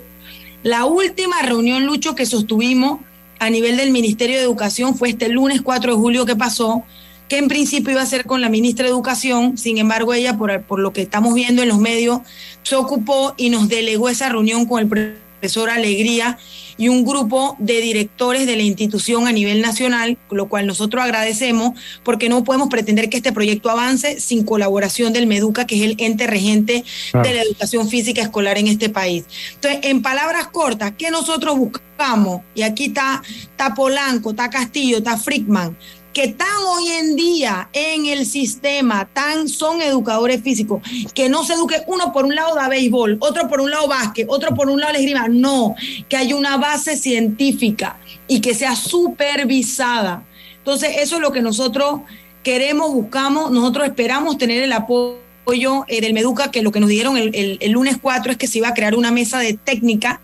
[0.64, 3.02] La última reunión, Lucho, que sostuvimos
[3.38, 6.84] a nivel del Ministerio de Educación fue este lunes 4 de julio que pasó,
[7.30, 10.64] que en principio iba a ser con la ministra de Educación, sin embargo ella, por,
[10.64, 12.22] por lo que estamos viendo en los medios,
[12.64, 16.40] se ocupó y nos delegó esa reunión con el profesor Alegría
[16.78, 21.80] y un grupo de directores de la institución a nivel nacional, lo cual nosotros agradecemos
[22.04, 25.96] porque no podemos pretender que este proyecto avance sin colaboración del MEDUCA, que es el
[26.00, 26.84] ente regente
[27.14, 29.26] de la educación física escolar en este país.
[29.56, 32.42] Entonces, en palabras cortas, ¿qué nosotros buscamos?
[32.54, 35.78] Y aquí está, está Polanco, está Castillo, está Frickman
[36.16, 40.82] que están hoy en día en el sistema, tan son educadores físicos,
[41.14, 44.26] que no se eduque uno por un lado de béisbol, otro por un lado básquet,
[44.30, 45.76] otro por un lado la esgrima, no,
[46.08, 48.00] que haya una base científica
[48.30, 50.24] y que sea supervisada.
[50.60, 52.00] Entonces, eso es lo que nosotros
[52.44, 57.18] queremos, buscamos, nosotros esperamos tener el apoyo eh, del Meduca, que lo que nos dieron
[57.18, 60.22] el, el lunes 4 es que se iba a crear una mesa de técnica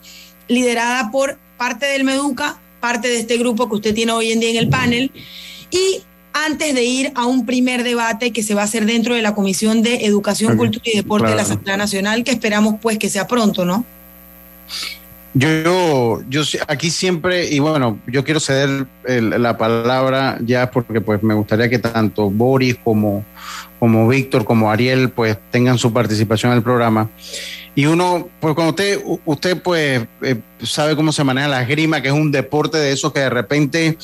[0.48, 4.52] liderada por parte del Meduca, parte de este grupo que usted tiene hoy en día
[4.52, 5.12] en el panel,
[5.72, 6.04] y
[6.34, 9.36] antes de ir a un primer debate que se va a hacer dentro de la
[9.36, 13.28] Comisión de Educación, Cultura y Deporte de la Asamblea Nacional, que esperamos pues que sea
[13.28, 13.86] pronto, ¿no?
[15.34, 21.34] Yo, yo aquí siempre, y bueno, yo quiero ceder la palabra ya porque pues me
[21.34, 23.24] gustaría que tanto Boris como,
[23.80, 27.10] como Víctor, como Ariel, pues tengan su participación en el programa.
[27.76, 32.10] Y uno, pues cuando usted, usted pues eh, sabe cómo se maneja la esgrima, que
[32.10, 33.98] es un deporte de esos que de repente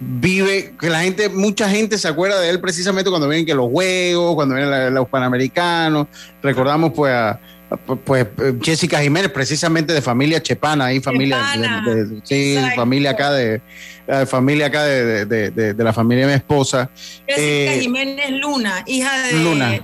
[0.00, 3.70] vive, que la gente, mucha gente se acuerda de él precisamente cuando vienen que los
[3.70, 6.06] juegos, cuando vienen los panamericanos,
[6.42, 7.38] recordamos pues a
[8.04, 8.26] pues
[8.60, 11.38] Jessica Jiménez, precisamente de familia chepana, ahí familia,
[11.86, 13.60] de, sí, familia acá de
[14.26, 16.90] familia acá de, de, la familia de mi esposa.
[17.28, 19.80] Jessica eh, Jiménez Luna, hija de Luna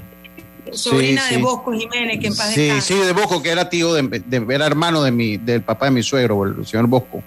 [0.72, 4.22] sobrina de Bosco Jiménez, que en paz Sí, sí, de Bosco, que era tío, de,
[4.48, 7.22] era hermano de mi, del papá de mi suegro, el señor Bosco,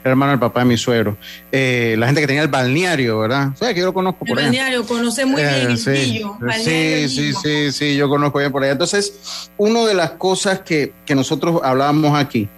[0.00, 1.16] era hermano del papá de mi suegro.
[1.52, 3.48] Eh, la gente que tenía el balneario, ¿verdad?
[3.54, 6.22] O sea, que yo lo conozco por el balneario, conoce muy bien el sí,
[6.64, 8.72] sí, sí, sí, sí, yo conozco bien por allá.
[8.72, 12.48] Entonces, una de las cosas que, que nosotros hablábamos aquí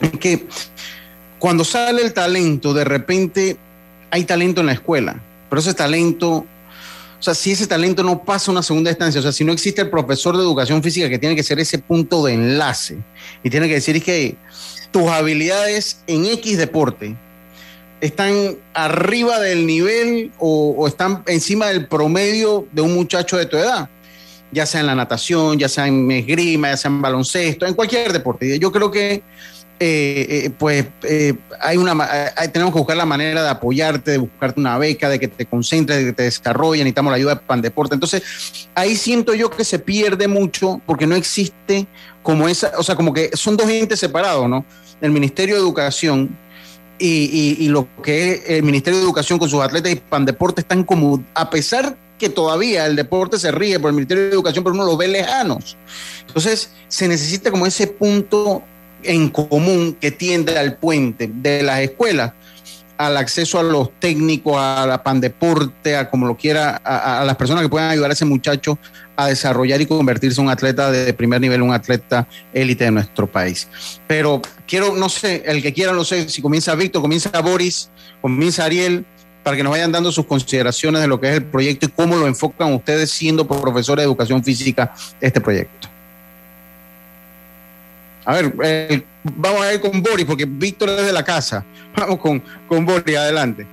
[0.00, 0.46] es que
[1.38, 3.56] cuando sale el talento, de repente
[4.10, 6.46] hay talento en la escuela, pero ese talento
[7.24, 9.88] sea, si ese talento no pasa una segunda instancia, o sea, si no existe el
[9.88, 12.98] profesor de educación física que tiene que ser ese punto de enlace
[13.42, 14.36] y tiene que decir que
[14.90, 17.16] tus habilidades en X deporte
[18.02, 23.88] están arriba del nivel o, están encima del promedio de un muchacho de tu edad,
[24.52, 28.12] ya sea en la natación, ya sea en esgrima, ya sea en baloncesto, en cualquier
[28.12, 28.58] deporte.
[28.58, 29.22] Yo creo que
[29.80, 31.96] eh, eh, pues eh, hay una,
[32.52, 35.98] tenemos que buscar la manera de apoyarte, de buscarte una beca, de que te concentres,
[35.98, 37.94] de que te desarrolles, necesitamos la ayuda de Pandeporte.
[37.94, 41.88] Entonces, ahí siento yo que se pierde mucho porque no existe
[42.22, 44.64] como esa, o sea, como que son dos entes separados, ¿no?
[45.00, 46.38] El Ministerio de Educación
[46.98, 50.84] y, y, lo que es el Ministerio de Educación con sus atletas y Pandeporte están
[50.84, 54.74] como, a pesar que todavía el deporte se ríe por el Ministerio de Educación, pero
[54.74, 55.76] uno lo ve lejanos.
[56.26, 58.62] Entonces, se necesita como ese punto
[59.04, 62.32] en común que tiende al puente de las escuelas
[62.96, 67.62] al acceso a los técnicos, a la pandeporte, a como lo quiera, a, las personas
[67.62, 68.78] que puedan ayudar a ese muchacho
[69.16, 73.26] a desarrollar y convertirse en un atleta de primer nivel, un atleta élite de nuestro
[73.26, 73.68] país.
[74.06, 77.90] Pero quiero, no sé, el que quiera, no sé si comienza Víctor, comienza Boris,
[78.20, 79.04] comienza Ariel,
[79.42, 82.16] para que nos vayan dando sus consideraciones de lo que es el proyecto y cómo
[82.16, 85.93] lo enfocan ustedes siendo profesores de educación física este proyecto.
[88.24, 91.64] A ver, eh, vamos a ir con Boris, porque Víctor es de la casa.
[91.96, 93.66] Vamos con, con Boris, adelante.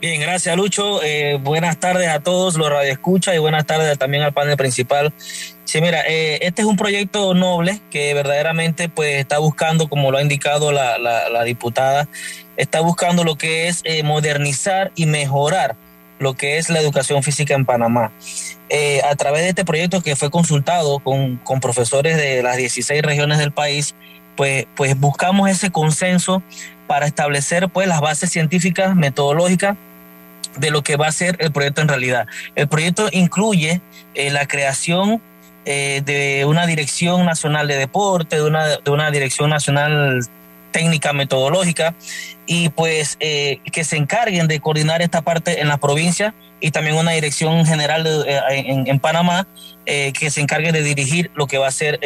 [0.00, 1.02] Bien, gracias Lucho.
[1.02, 5.12] Eh, buenas tardes a todos los radioescuchas y buenas tardes también al panel principal.
[5.64, 10.18] Sí, mira, eh, este es un proyecto noble que verdaderamente pues está buscando, como lo
[10.18, 12.08] ha indicado la, la, diputada,
[12.58, 15.76] está buscando lo que es modernizar y mejorar
[16.18, 18.12] lo que es la educación física en Panamá.
[18.68, 23.02] Eh, a través de este proyecto que fue consultado con, con, profesores de las 16
[23.02, 23.94] regiones del país,
[24.36, 26.42] pues, pues buscamos ese consenso
[26.86, 29.76] para establecer pues las bases científicas, metodológicas
[30.56, 32.26] de lo que va a ser el proyecto en realidad.
[32.54, 33.80] El proyecto incluye
[34.14, 35.20] eh, la creación
[35.64, 40.20] eh, de una dirección nacional de deporte, de una, de una dirección nacional
[40.76, 41.94] técnica metodológica
[42.44, 46.96] y pues eh, que se encarguen de coordinar esta parte en la provincia y también
[46.96, 48.40] una dirección general eh,
[48.86, 49.48] en, Panamá
[49.86, 51.98] eh, que se encargue de dirigir lo que va a ser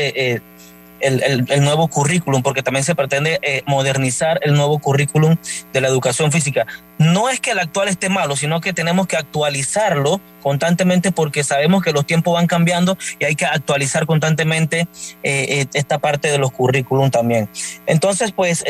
[1.01, 5.37] el, el, nuevo currículum, porque también se pretende eh, modernizar el nuevo currículum
[5.73, 6.67] de la educación física.
[6.99, 11.83] No es que el actual esté malo, sino que tenemos que actualizarlo constantemente porque sabemos
[11.83, 14.87] que los tiempos van cambiando y hay que actualizar constantemente
[15.23, 17.49] eh, esta parte de los currículum también.
[17.87, 18.65] Entonces, pues,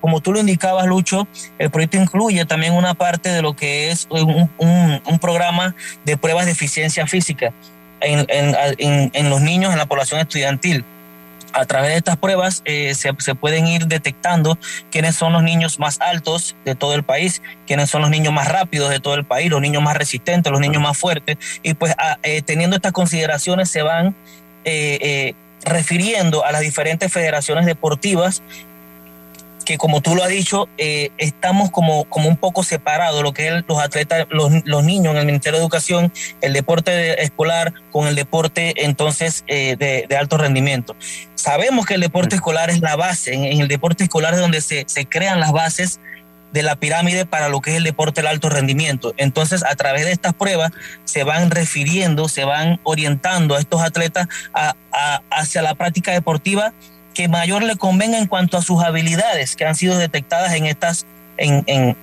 [0.00, 4.06] como tú lo indicabas, Lucho, el proyecto incluye también una parte de lo que es
[4.10, 5.74] un, un, un programa
[6.04, 7.52] de pruebas de eficiencia física
[8.00, 10.84] en, en, en los niños en la población estudiantil
[11.52, 14.58] a través de estas pruebas eh, se, se, pueden ir detectando
[14.90, 18.48] quiénes son los niños más altos de todo el país, quiénes son los niños más
[18.48, 21.36] rápidos de todo el país, los niños más resistentes, los niños más fuertes.
[21.62, 24.14] Y pues eh, teniendo estas consideraciones se van
[24.64, 25.34] eh,
[25.64, 28.42] refiriendo a las diferentes federaciones deportivas
[29.68, 33.48] que como tú lo has dicho, eh, estamos como, como un poco separados, lo que
[33.48, 36.10] es los atletas, los, los, niños en el Ministerio de Educación,
[36.40, 40.96] el deporte escolar con el deporte entonces eh, de, de, alto rendimiento.
[41.34, 44.62] Sabemos que el deporte escolar es la base, en, en el deporte escolar es donde
[44.62, 46.00] se, se crean las bases
[46.50, 49.12] de la pirámide para lo que es el deporte del alto rendimiento.
[49.18, 50.72] Entonces, a través de estas pruebas
[51.04, 56.72] se van refiriendo, se van orientando a estos atletas a, a, hacia la práctica deportiva
[57.14, 61.06] que mayor le convenga en cuanto a sus habilidades que han sido detectadas en estas,
[61.36, 61.96] en, en,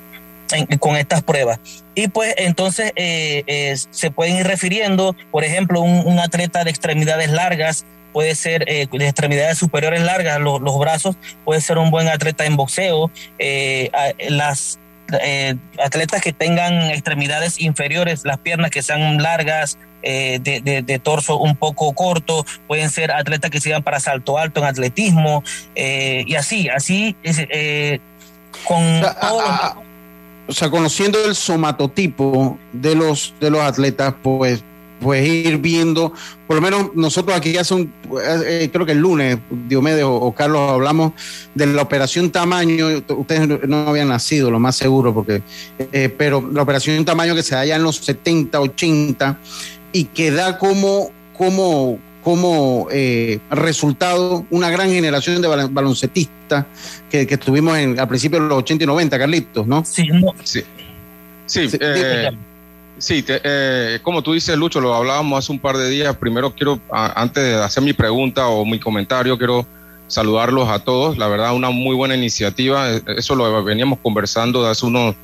[0.80, 1.60] con estas pruebas.
[1.96, 7.30] Y pues entonces eh, eh, se pueden ir refiriendo, por ejemplo, un, atleta de extremidades
[7.30, 12.08] largas puede ser eh, de extremidades superiores largas, los, los, brazos, puede ser un buen
[12.08, 13.92] atleta en boxeo, eh,
[14.30, 14.80] las
[15.22, 21.00] eh, atletas que tengan extremidades inferiores, las piernas que sean largas, eh, de, de, de,
[21.00, 25.44] torso un poco corto, pueden ser atletas que sigan para salto alto en atletismo,
[25.74, 28.00] eh, y así, así, eh,
[28.68, 29.78] con o sea, todos a, a,
[30.48, 34.64] o sea, conociendo el somatotipo de los, de los atletas, pues
[35.06, 36.12] pues ir viendo,
[36.48, 37.94] por lo menos nosotros aquí hace un,
[38.24, 39.38] eh, creo que el lunes,
[39.68, 41.14] Diomedes o, o, Carlos, hablamos
[41.54, 45.44] de la operación tamaño, ustedes no habían nacido, lo más seguro, porque,
[45.78, 49.38] eh, pero la operación tamaño que se da ya en los 70, 80
[49.94, 56.66] y que da como, como, como eh, resultado una gran generación de baloncetistas
[57.12, 59.86] que, que tuvimos en, a principios de los 80 y 90, Carlitos, ¿no?
[59.86, 60.34] Sí, no.
[60.44, 60.64] sí.
[61.46, 62.32] Sí, sí eh,
[62.98, 66.16] Sí, te, eh, como tú dices, Lucho, lo hablábamos hace un par de días.
[66.16, 69.66] Primero quiero, a, antes de hacer mi pregunta o mi comentario, quiero
[70.08, 71.18] saludarlos a todos.
[71.18, 72.90] La verdad, una muy buena iniciativa.
[73.18, 75.16] Eso lo veníamos conversando de hace unos,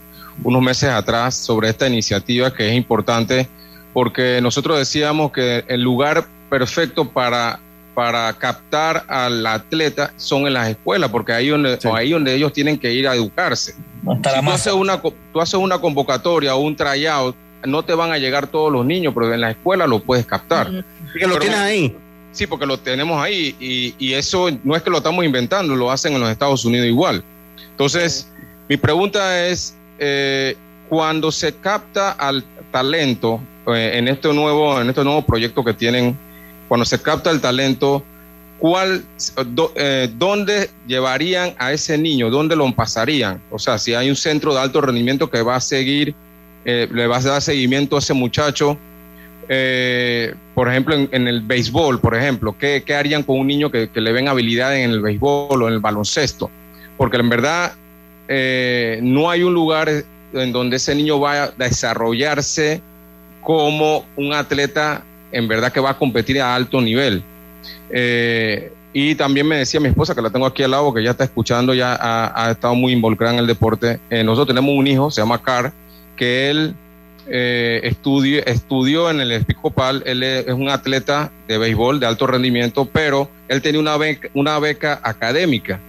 [0.43, 3.47] unos meses atrás sobre esta iniciativa que es importante
[3.93, 7.59] porque nosotros decíamos que el lugar perfecto para,
[7.93, 11.89] para captar al atleta son en las escuelas, porque ahí donde, sí.
[11.93, 13.75] ahí donde ellos tienen que ir a educarse.
[14.03, 18.11] No si tú haces, una, tú haces una convocatoria o un tryout, no te van
[18.11, 20.69] a llegar todos los niños, pero en la escuela lo puedes captar.
[20.69, 21.19] Uh -huh.
[21.19, 21.95] que lo tienes ahí.
[22.31, 25.91] Sí, porque lo tenemos ahí y, y, eso no es que lo estamos inventando, lo
[25.91, 27.23] hacen en los Estados Unidos igual.
[27.71, 28.65] Entonces, uh -huh.
[28.69, 30.55] mi pregunta es, eh,
[30.87, 36.17] cuando se capta al talento eh, en este nuevo en este nuevo proyecto que tienen,
[36.67, 38.03] cuando se capta el talento,
[38.57, 39.03] ¿cuál,
[39.47, 42.29] do, eh, dónde llevarían a ese niño?
[42.29, 43.41] ¿Dónde lo pasarían?
[43.51, 46.15] O sea, si hay un centro de alto rendimiento que va a seguir
[46.65, 48.77] eh, le vas a dar seguimiento a ese muchacho.
[49.49, 53.89] Eh, por ejemplo, en, el béisbol, por ejemplo, ¿qué, qué harían con un niño que,
[53.89, 56.49] que, le ven habilidades en el béisbol o en el baloncesto?
[56.97, 57.73] Porque en verdad
[58.27, 59.89] eh, no hay un lugar
[60.33, 62.81] en donde ese niño va a desarrollarse
[63.41, 67.23] como un atleta en verdad que va a competir a alto nivel.
[68.93, 71.23] Y también me decía mi esposa, que la tengo aquí al lado, que ya está
[71.23, 73.99] escuchando, ya ha, estado muy involucrada en el deporte.
[74.09, 75.71] Nosotros tenemos un hijo, se llama Car,
[76.15, 76.75] que él
[77.27, 82.85] eh, estudió, estudió en el Episcopal, él es, un atleta de béisbol de alto rendimiento,
[82.85, 85.79] pero él tenía una beca, una beca académica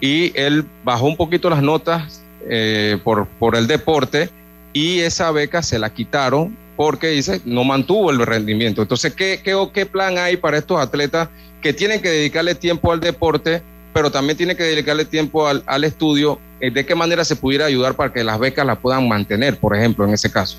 [0.00, 4.30] y él bajó un poquito las notas eh, por, por el deporte
[4.72, 8.80] y esa beca se la quitaron porque dice no mantuvo el rendimiento.
[8.80, 11.28] Entonces, ¿qué, qué, qué plan hay para estos atletas
[11.60, 13.62] que tienen que dedicarle tiempo al deporte,
[13.92, 17.94] pero también tienen que dedicarle tiempo al, al estudio de qué manera se pudiera ayudar
[17.94, 20.58] para que las becas las puedan mantener, por ejemplo, en ese caso.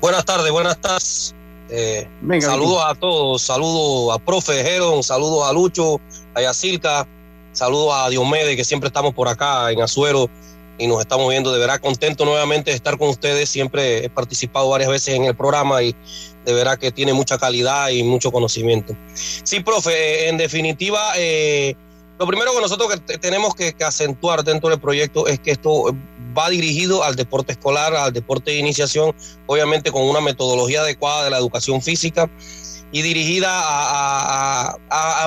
[0.00, 1.34] Buenas tardes, buenas tardes.
[1.70, 6.00] Eh, Venga, saludos a todos, saludos a profe Geron, saludos a Lucho,
[6.34, 7.06] a Yacirca,
[7.52, 10.28] saludos a Diomedes, que siempre estamos por acá en Azuero
[10.76, 11.52] y nos estamos viendo.
[11.52, 13.48] De verdad, contento nuevamente de estar con ustedes.
[13.48, 15.94] Siempre he participado varias veces en el programa y
[16.44, 18.96] de verdad que tiene mucha calidad y mucho conocimiento.
[19.14, 21.74] Sí, profe, en definitiva, eh,
[22.18, 25.94] lo primero que nosotros que tenemos que, que, acentuar dentro del proyecto es que esto
[26.36, 29.14] va dirigido al deporte escolar, al deporte de iniciación,
[29.46, 32.30] obviamente con una metodología adecuada de la educación física
[32.92, 34.78] y dirigida a,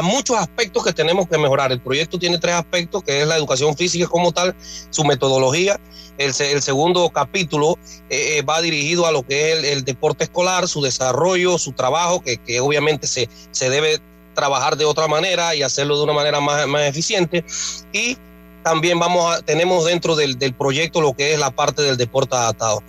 [0.03, 1.72] muchos aspectos que tenemos que mejorar.
[1.72, 4.55] El proyecto tiene tres aspectos, que es la educación física como tal,
[4.91, 5.80] su metodología.
[6.18, 7.78] El, segundo capítulo
[8.09, 12.22] eh, eh, va dirigido a lo que es el, deporte escolar, su desarrollo, su trabajo,
[12.22, 13.99] que, obviamente se, se debe
[14.34, 17.43] trabajar de otra manera y hacerlo de una manera más, más eficiente.
[17.91, 18.18] Y
[18.63, 22.36] también vamos a, tenemos dentro del, del, proyecto lo que es la parte del deporte
[22.36, 22.82] adaptado.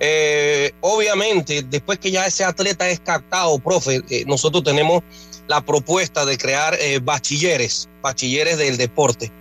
[0.00, 5.02] Eh, obviamente, después que ya ese atleta es captado, profe, eh, nosotros tenemos
[5.48, 9.32] la propuesta de crear eh, bachilleres, bachilleres del deporte.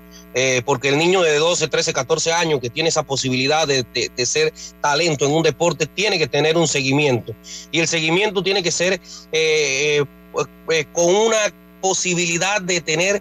[0.65, 4.25] porque el niño de 12, 13, 14 años que tiene esa posibilidad de, de, de,
[4.27, 7.33] ser talento en un deporte tiene que tener un seguimiento.
[7.71, 9.01] Y el seguimiento tiene que ser
[10.93, 11.37] con una
[11.81, 13.19] posibilidad de tener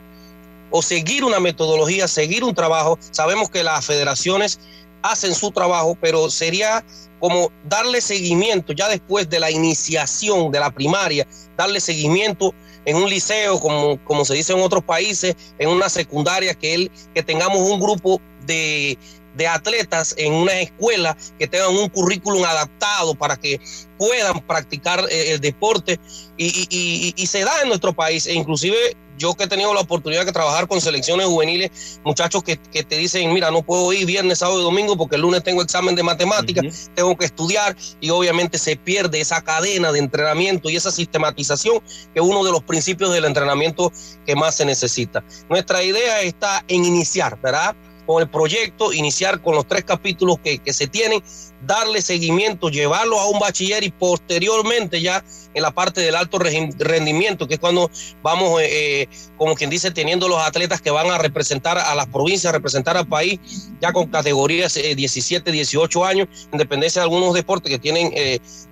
[0.70, 2.98] o seguir una metodología, seguir un trabajo.
[3.12, 4.58] Sabemos que las federaciones
[5.02, 6.84] hacen su trabajo, pero sería
[7.18, 11.26] como darle seguimiento ya después de la iniciación de la primaria,
[11.56, 16.54] darle seguimiento en un liceo, como, como se dice en otros países, en una secundaria,
[16.54, 18.96] que, él, que tengamos un grupo de,
[19.36, 23.60] de atletas en una escuela que tengan un currículum adaptado para que
[23.98, 26.00] puedan practicar eh, el deporte
[26.36, 29.80] y, y, y, se da en nuestro país e inclusive yo que he tenido la
[29.80, 34.04] oportunidad de trabajar con selecciones juveniles, muchachos que, que, te dicen, mira, no puedo ir
[34.04, 38.10] viernes, sábado y domingo porque el lunes tengo examen de matemáticas, tengo que estudiar y
[38.10, 41.80] obviamente se pierde esa cadena de entrenamiento y esa sistematización
[42.12, 43.92] que es uno de los principios del entrenamiento
[44.26, 45.24] que más se necesita.
[45.48, 47.74] Nuestra idea está en iniciar, ¿verdad?
[48.06, 51.22] Con el proyecto, iniciar con los tres capítulos que, se tienen,
[51.62, 57.48] darle seguimiento, llevarlo a un bachiller y posteriormente ya en la parte del alto rendimiento,
[57.48, 57.90] que es cuando
[58.22, 62.06] vamos, eh, eh, como quien dice, teniendo los atletas que van a representar a las
[62.06, 63.40] provincias, representar al país,
[63.80, 68.12] ya con categorías 17, eh, 18 años, en dependencia de algunos deportes que tienen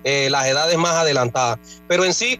[0.03, 1.59] las edades más adelantadas.
[1.87, 2.39] Pero en sí,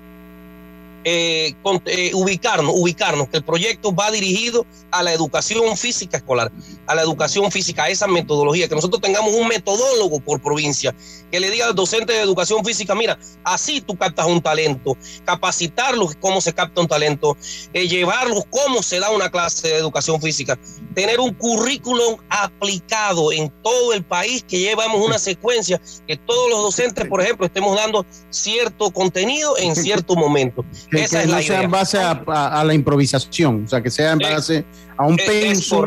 [1.07, 1.53] eh,
[1.85, 6.51] eh, ubicarnos, ubicarnos, que el proyecto va dirigido a la educación física escolar,
[6.87, 10.95] a la educación física, a esa metodología, que nosotros tengamos un metodólogo por provincia,
[11.31, 16.15] que le diga al docente de educación física, mira, así tú captas un talento, capacitarlos
[16.19, 17.37] cómo se capta un talento,
[17.73, 20.57] eh, llevarlos cómo se da una clase de educación física,
[20.95, 26.63] tener un currículum aplicado en todo el país, que llevamos una secuencia, que todos los
[26.63, 30.65] docentes, por ejemplo, estemos dando cierto contenido en cierto momento.
[30.95, 34.65] Que, no sea en base a, la improvisación, o sea, que sea en base
[34.97, 35.85] a un pensum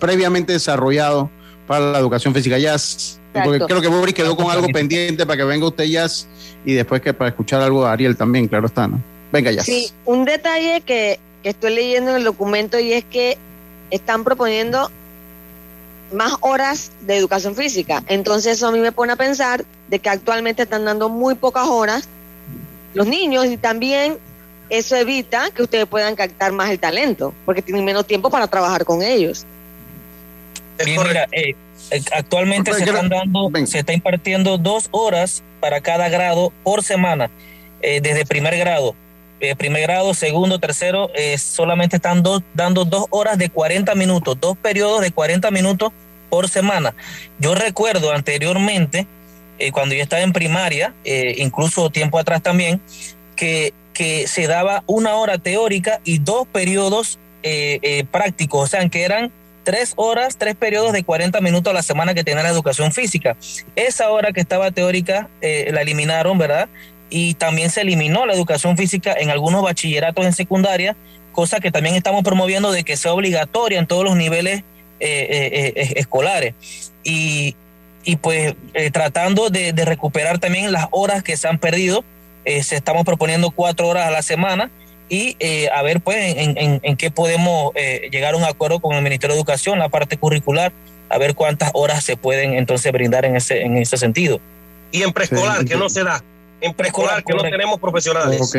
[0.00, 1.30] previamente desarrollado
[1.66, 2.58] para la educación física.
[2.58, 2.76] Ya,
[3.44, 6.06] porque creo que Boris quedó con algo pendiente para que venga usted ya
[6.64, 9.02] y después que para escuchar algo de Ariel también, claro está, ¿no?
[9.32, 9.62] Venga ya.
[9.62, 13.38] Sí, un detalle que, que estoy leyendo en el documento y es que
[13.90, 14.90] están proponiendo
[16.12, 18.02] más horas de educación física.
[18.06, 21.66] Entonces eso a mí me pone a pensar de que actualmente están dando muy pocas
[21.66, 22.08] horas
[22.94, 24.18] los niños y también
[24.72, 28.84] eso evita que ustedes puedan captar más el talento, porque tienen menos tiempo para trabajar
[28.86, 29.44] con ellos.
[30.86, 31.54] mira, eh,
[31.90, 37.30] eh, actualmente se están dando, se está impartiendo dos horas para cada grado por semana,
[37.82, 38.94] eh, desde primer grado.
[39.58, 42.22] primer grado, segundo, tercero, solamente están
[42.54, 45.92] dando dos horas de 40 minutos, dos periodos de 40 minutos
[46.30, 46.94] por semana.
[47.40, 49.06] Yo recuerdo anteriormente
[49.62, 52.80] eh, cuando yo estaba en primaria, eh, incluso tiempo atrás también,
[53.36, 59.04] que, que se daba una hora teórica y dos periodos eh, prácticos, o sea, que
[59.04, 59.30] eran
[59.62, 63.36] tres horas, tres periodos de 40 minutos a la semana que tenía la educación física.
[63.76, 66.68] Esa hora que estaba teórica la eliminaron, ¿verdad?
[67.08, 70.96] Y también se eliminó la educación física en algunos bachilleratos en secundaria,
[71.30, 74.64] cosa que también estamos promoviendo de que sea obligatoria en todos los niveles
[74.98, 76.54] escolares.
[77.04, 77.54] Y,
[78.04, 82.04] y pues eh, tratando de, recuperar también las horas que se han perdido.
[82.44, 84.70] Eh, se estamos proponiendo cuatro horas a la semana
[85.08, 87.72] y eh, a ver pues en, en, qué podemos
[88.10, 90.72] llegar a un acuerdo con el Ministerio de Educación, la parte curricular,
[91.08, 94.40] a ver cuántas horas se pueden entonces brindar en ese, en ese sentido.
[94.90, 96.22] Y en preescolar, que no se da.
[96.60, 98.52] En preescolar, que no tenemos profesionales.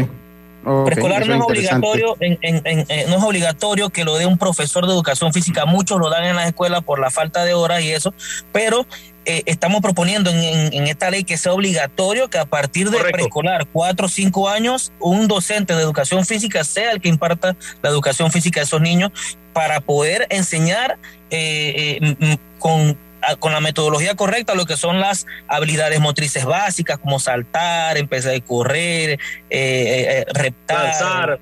[0.85, 5.33] Preescolar no es obligatorio, en, no es obligatorio que lo dé un profesor de educación
[5.33, 5.65] física.
[5.65, 8.13] Muchos lo dan en las escuelas por la falta de horas y eso,
[8.51, 8.85] pero
[9.25, 14.07] eh, estamos proponiendo en, esta ley que sea obligatorio que a partir de preescolar, cuatro
[14.07, 18.59] o cinco años, un docente de educación física sea el que imparta la educación física
[18.59, 19.11] a esos niños
[19.53, 20.97] para poder enseñar
[21.29, 22.97] eh, eh, con
[23.39, 28.39] con la metodología correcta lo que son las habilidades motrices básicas como saltar, empezar a
[28.41, 29.19] correr,
[29.49, 31.39] reptar, lanzar,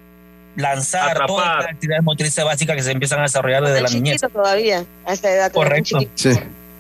[0.55, 4.21] lanzar todas las actividades motrices básicas que se empiezan a desarrollar desde la niñez.
[4.21, 5.51] todavía, a esta edad.
[5.51, 5.99] Correcto.
[6.15, 6.31] Sí.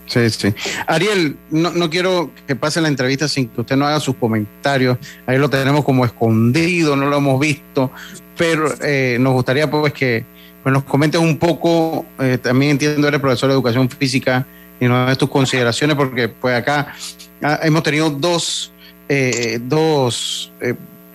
[0.07, 0.53] Sí, sí.
[0.87, 4.97] Ariel, no, no, quiero que pase la entrevista sin que usted no haga sus comentarios.
[5.25, 7.91] Ahí lo tenemos como escondido, no lo hemos visto,
[8.35, 10.25] pero eh, nos gustaría pues que
[10.63, 14.45] pues, nos comentes un poco, eh, también entiendo eres profesor de educación física
[14.81, 16.93] y nos des tus consideraciones porque pues acá
[17.41, 18.73] ah, hemos tenido dos,
[19.07, 20.51] eh, dos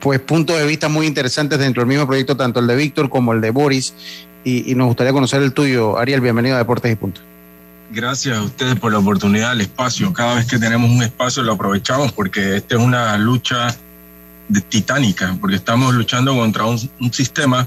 [0.01, 3.33] pues puntos de vista muy interesantes dentro del mismo proyecto, tanto el de Víctor como
[3.33, 3.93] el de Boris,
[4.45, 5.99] y, nos gustaría conocer el tuyo.
[5.99, 7.25] Ariel, bienvenido a Deportes y Puntos.
[7.91, 10.13] Gracias a ustedes por la oportunidad, el espacio.
[10.13, 13.77] Cada vez que tenemos un espacio lo aprovechamos porque esta es una lucha
[14.49, 16.79] de, titánica, porque estamos luchando contra un,
[17.13, 17.67] sistema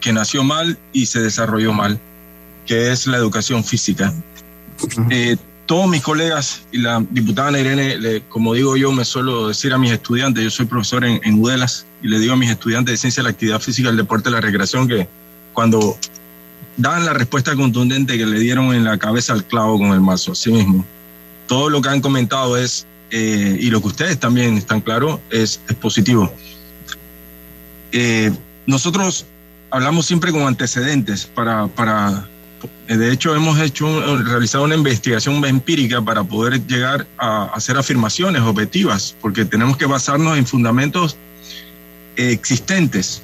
[0.00, 2.00] que nació mal y se desarrolló mal,
[2.66, 4.12] que es la educación física.
[5.10, 9.78] Eh, todos mis colegas y la diputada Irene, como digo yo, me suelo decir a
[9.78, 12.96] mis estudiantes, yo soy profesor en, en UDELAS, y le digo a mis estudiantes de
[12.96, 15.08] ciencia la actividad física, el deporte, la recreación, que
[15.52, 15.98] cuando
[16.78, 20.32] dan la respuesta contundente que le dieron en la cabeza al clavo con el mazo,
[20.32, 20.86] así mismo.
[21.46, 25.60] Todo lo que han comentado es, eh, y lo que ustedes también están claros, es,
[25.68, 26.32] es positivo.
[27.90, 28.30] Eh,
[28.66, 29.26] nosotros
[29.70, 32.28] hablamos siempre con antecedentes para, para,
[32.86, 39.14] de hecho hemos hecho, realizado una investigación empírica para poder llegar a hacer afirmaciones objetivas,
[39.20, 41.16] porque tenemos que basarnos en fundamentos
[42.16, 43.22] existentes.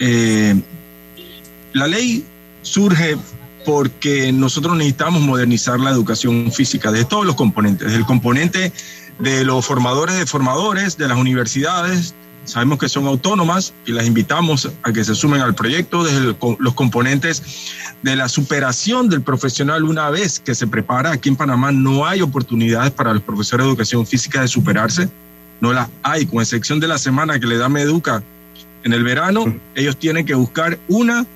[0.00, 0.60] Eh,
[1.72, 2.24] la ley
[2.62, 3.16] surge
[3.64, 8.72] porque nosotros necesitamos modernizar la educación física de todos los componentes, del componente
[9.18, 12.14] de los formadores de formadores, de las universidades,
[12.48, 16.74] sabemos que son autónomas y las invitamos a que se sumen al proyecto, desde los
[16.74, 17.42] componentes
[18.02, 21.12] de la superación del profesional una vez que se prepara.
[21.12, 25.08] Aquí en Panamá no hay oportunidades para los profesores de educación física de superarse,
[25.60, 28.22] no las hay, con excepción de la semana que le da Meduca
[28.84, 31.26] en el verano, ellos tienen que buscar una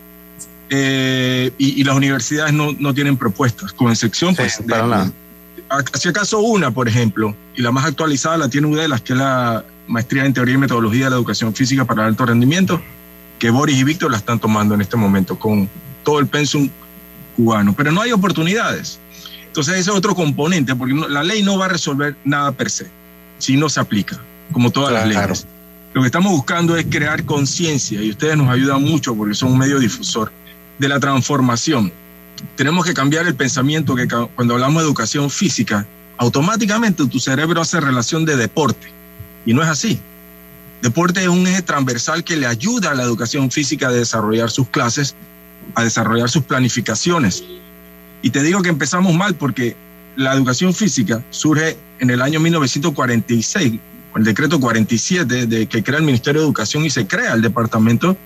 [0.71, 5.13] eh, y, y, las universidades no, no, tienen propuestas, con excepción, pues, sí, para nada.
[5.93, 9.67] si acaso una, por ejemplo, y la más actualizada la tiene UDELAS, que es la
[9.87, 12.81] maestría en teoría y metodología de la educación física para el alto rendimiento,
[13.39, 15.69] que Boris y Víctor la están tomando en este momento con
[16.05, 16.69] todo el pensum
[17.37, 18.99] cubano, pero no hay oportunidades.
[19.47, 22.71] Entonces ese es otro componente, porque no, la ley no va a resolver nada per
[22.71, 22.87] se,
[23.39, 24.19] si no se aplica,
[24.53, 25.09] como todas claro.
[25.09, 25.47] las leyes.
[25.93, 29.59] Lo que estamos buscando es crear conciencia y ustedes nos ayudan mucho porque son un
[29.59, 30.33] medio difusor
[30.79, 31.93] de la transformación.
[32.57, 37.79] Tenemos que cambiar el pensamiento que cuando hablamos de educación física, automáticamente tu cerebro hace
[37.81, 38.91] relación de deporte.
[39.45, 39.99] Y no es así.
[40.83, 44.69] Deporte es un eje transversal que le ayuda a la educación física a desarrollar sus
[44.69, 45.15] clases,
[45.75, 47.45] a desarrollar sus planificaciones.
[48.21, 49.77] Y te digo que empezamos mal porque
[50.17, 53.79] la educación física surge en el año 1946,
[54.13, 57.43] con el decreto 47 de que crea el Ministerio de Educación y se crea el
[57.43, 58.17] Departamento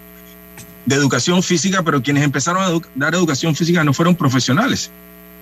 [0.87, 4.91] de educación física, pero quienes empezaron a dar educación física no fueron profesionales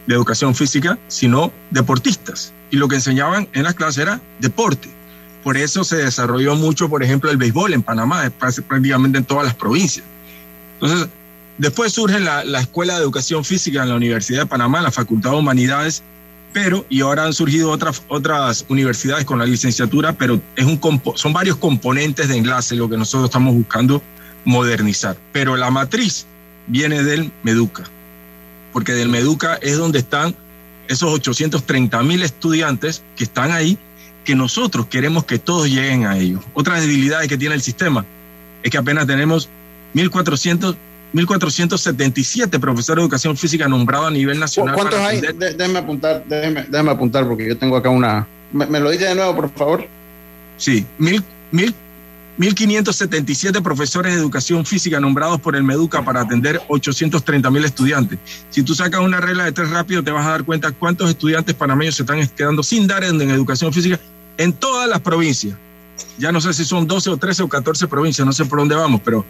[0.06, 2.52] de educación física, sino deportistas.
[2.70, 4.88] Y lo que enseñaban en las clases era deporte.
[5.44, 9.54] Por eso se desarrolló mucho, por ejemplo, el béisbol en Panamá, prácticamente en todas las
[9.54, 10.04] provincias.
[10.80, 11.08] Entonces,
[11.58, 15.32] después surge la, la Escuela de Educación Física en la Universidad de Panamá, la Facultad
[15.32, 16.02] de Humanidades,
[16.54, 20.80] pero, y ahora han surgido otras, otras universidades con la licenciatura, pero es un,
[21.16, 24.00] son varios componentes de enlace lo que nosotros estamos buscando
[24.44, 25.18] modernizar.
[25.32, 26.26] Pero la matriz
[26.68, 27.82] viene del Meduca,
[28.72, 30.36] porque del Meduca es donde están
[30.86, 33.76] esos 830 mil estudiantes que están ahí,
[34.24, 36.42] que nosotros queremos que todos lleguen a ellos.
[36.54, 38.04] Otra debilidad que tiene el sistema
[38.62, 39.48] es que apenas tenemos
[39.94, 40.76] 1.400
[41.14, 44.74] 1477 profesores de educación física nombrados a nivel nacional.
[44.74, 45.20] ¿Cuántos hay?
[45.20, 48.26] De, déjeme apuntar, déjeme, déjeme, apuntar porque yo tengo acá una.
[48.52, 49.86] ¿Me, me lo dice de nuevo, por favor?
[50.56, 51.22] Sí, mil,
[51.52, 51.72] mil
[52.38, 58.18] 1.577 profesores de educación física nombrados por el Meduca para atender 830 mil estudiantes.
[58.50, 61.54] Si tú sacas una regla de tres rápido, te vas a dar cuenta cuántos estudiantes
[61.54, 64.00] panameños se están quedando sin dar en educación física
[64.38, 65.56] en todas las provincias.
[66.18, 68.74] Ya no sé si son 12 o 13 o 14 provincias, no sé por dónde
[68.74, 69.24] vamos, pero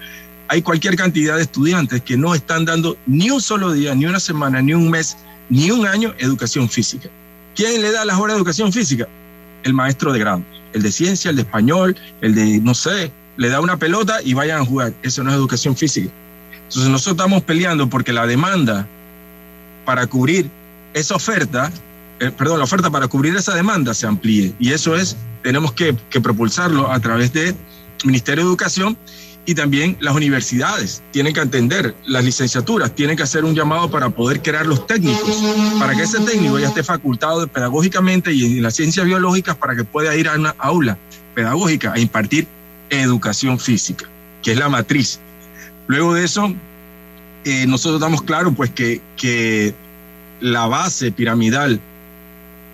[0.48, 4.20] hay cualquier cantidad de estudiantes que no están dando ni un solo día, ni una
[4.20, 5.16] semana, ni un mes,
[5.48, 7.09] ni un año educación física.
[7.55, 9.07] ¿Quién le da las horas de educación física?
[9.62, 10.42] El maestro de grado
[10.74, 14.34] el de ciencia, el de español, el de, no sé, le da una pelota y
[14.34, 14.92] vayan a jugar.
[15.02, 16.11] Eso no es educación física.
[16.52, 18.86] Entonces nosotros estamos peleando porque la demanda
[19.84, 20.50] para cubrir
[20.92, 21.72] esa oferta,
[22.20, 24.54] eh, perdón, la oferta para cubrir esa demanda se amplíe.
[24.58, 27.54] Y eso es, tenemos que, propulsarlo a través del
[28.04, 28.96] Ministerio de Educación
[29.46, 34.08] y también las universidades tienen que atender las licenciaturas, tienen que hacer un llamado para
[34.08, 35.42] poder crear los técnicos,
[35.78, 39.84] para que ese técnico ya esté facultado pedagógicamente y en las ciencias biológicas para que
[39.84, 40.96] pueda ir a una aula
[41.34, 42.46] pedagógica a impartir
[42.88, 44.06] educación física,
[44.42, 45.20] que es la matriz.
[45.88, 46.54] Luego de eso,
[47.44, 49.74] eh, nosotros damos claro pues que, que
[50.40, 51.80] la base piramidal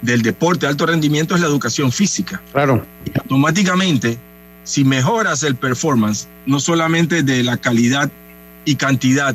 [0.03, 2.41] del deporte de alto rendimiento es la educación física.
[2.53, 2.85] Claro.
[3.05, 4.19] Y automáticamente,
[4.65, 8.11] si mejoras el performance, no solamente de la calidad
[8.65, 9.35] y cantidad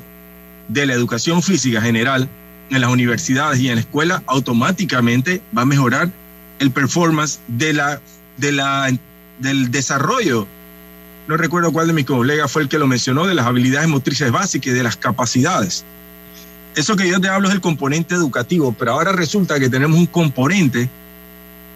[0.68, 2.28] de la educación física general
[2.70, 6.10] en las universidades y en la escuela, automáticamente va a mejorar
[6.60, 8.02] el performance de la,
[8.38, 8.92] de la,
[9.40, 10.48] del desarrollo.
[11.28, 14.32] No recuerdo cuál de mis colegas fue el que lo mencionó, de las habilidades motrices
[14.32, 15.84] básicas y de las capacidades.
[16.76, 20.08] Eso que yo te hablo es el componente educativo, pero ahora resulta que tenemos un
[20.08, 20.90] componente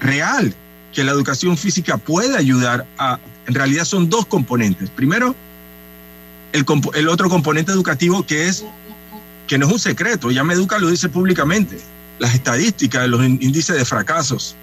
[0.01, 0.53] real
[0.93, 4.89] que la educación física puede ayudar a, en realidad son dos componentes.
[4.89, 5.35] Primero,
[6.51, 8.65] el, otro componente educativo que es,
[9.47, 11.77] que no es un secreto, ya Meduca lo dice públicamente,
[12.17, 14.55] las estadísticas, los índices de fracasos.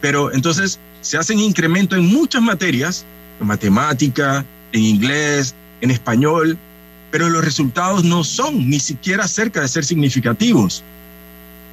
[0.00, 3.04] Pero entonces se hacen incrementos en muchas materias,
[3.40, 6.56] en matemática, en inglés, en español,
[7.12, 10.82] pero los resultados no son ni siquiera cerca de ser significativos.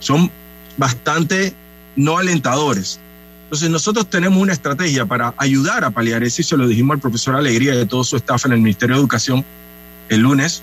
[0.02, 0.30] Son
[0.78, 1.54] bastante
[1.96, 3.00] no alentadores.
[3.46, 7.00] Entonces nosotros tenemos una estrategia para ayudar a paliar eso y se lo dijimos al
[7.00, 9.46] profesor Alegría y a todo su staff en el Ministerio de Educación
[10.10, 10.62] el lunes,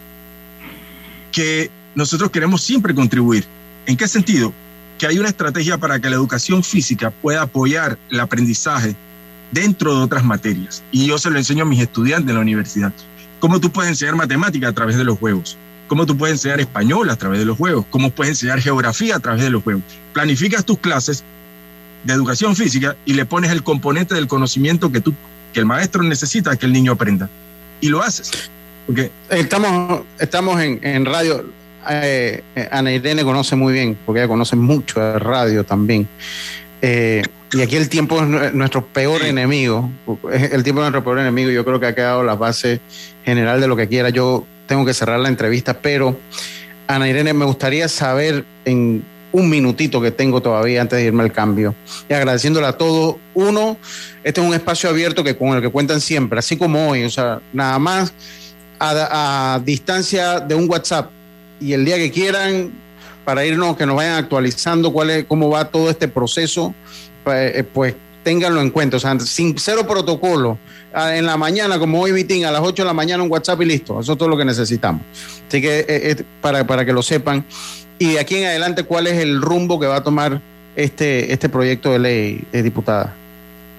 [1.33, 3.47] que nosotros queremos siempre contribuir.
[3.87, 4.53] ¿En qué sentido?
[4.99, 8.95] Que hay una estrategia para que la educación física pueda apoyar el aprendizaje
[9.53, 10.83] dentro de otras materias.
[10.93, 12.93] Y yo se lo enseño a mis estudiantes en la universidad.
[13.41, 15.57] ¿Cómo tú puedes enseñar matemática a través de los juegos?
[15.89, 17.85] ¿Cómo tú puedes enseñar español a través de los juegos?
[17.91, 19.83] ¿Cómo puedes enseñar geografía a través de los juegos?
[20.13, 21.23] Planificas tus clases
[22.03, 25.15] de educación física y le pones el componente del conocimiento que, tú,
[25.53, 27.29] que el maestro necesita que el niño aprenda.
[27.81, 28.51] Y lo haces.
[28.87, 31.45] Porque estamos, estamos en, en radio.
[31.89, 36.09] Eh, Ana Irene conoce muy bien, porque ella conoce mucho de radio también.
[36.89, 37.23] Eh,
[37.53, 39.91] y aquí el tiempo es nuestro peor enemigo.
[40.33, 41.51] El tiempo es nuestro peor enemigo.
[41.51, 42.81] Yo creo que ha quedado la base
[43.25, 44.11] general de lo que quiera.
[44.11, 46.17] Yo tengo que cerrar la entrevista, pero
[46.87, 51.33] Ana Irene, me gustaría saber en un minutito que tengo todavía antes de irme al
[51.33, 51.75] cambio.
[52.09, 53.17] Y agradeciéndole a todos.
[53.35, 53.77] Uno,
[54.23, 57.03] este es un espacio abierto que con el que cuentan siempre, así como hoy.
[57.03, 58.13] O sea, nada más
[58.79, 61.11] a, a distancia de un WhatsApp.
[61.59, 62.71] Y el día que quieran,
[63.27, 66.75] para irnos, que nos vayan actualizando cuál es, cómo va todo este proceso
[67.27, 70.59] pues, pues ténganlo en cuenta, o sea, sin cero protocolo,
[70.95, 73.63] ah, en la mañana, como hoy meeting, a las 8 de la mañana un WhatsApp
[73.63, 75.03] y listo, eso es todo lo que necesitamos.
[75.49, 77.45] Así que eh, eh, para, para que lo sepan.
[77.99, 80.41] Y de aquí en adelante, ¿cuál es el rumbo que va a tomar
[80.77, 83.13] este, este proyecto de ley, eh, diputada?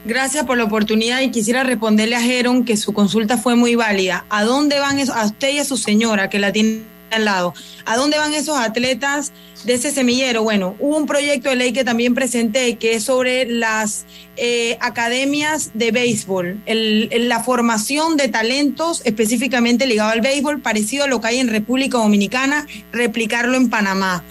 [0.03, 4.25] Gracias por la oportunidad y quisiera responderle a Jeron que su consulta fue muy válida.
[4.29, 4.97] ¿A dónde van?
[5.09, 6.81] A usted y a su señora que la tiene
[7.11, 7.53] al lado.
[7.85, 9.31] ¿A dónde van esos atletas
[9.65, 10.43] de ese semillero?
[10.43, 14.05] Bueno, hubo un proyecto de ley que también presenté que es sobre las
[14.35, 21.21] eh, academias de béisbol, la formación de talentos específicamente ligado al béisbol, parecido a lo
[21.21, 24.23] que hay en República Dominicana, replicarlo en Panamá.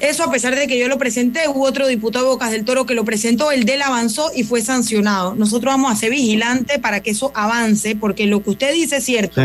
[0.00, 2.94] Eso a pesar de que yo lo presenté, hubo otro diputado Bocas del Toro que
[2.94, 5.34] lo presentó, el de él avanzó y fue sancionado.
[5.34, 9.04] Nosotros vamos a ser vigilantes para que eso avance, porque lo que usted dice es
[9.04, 9.42] cierto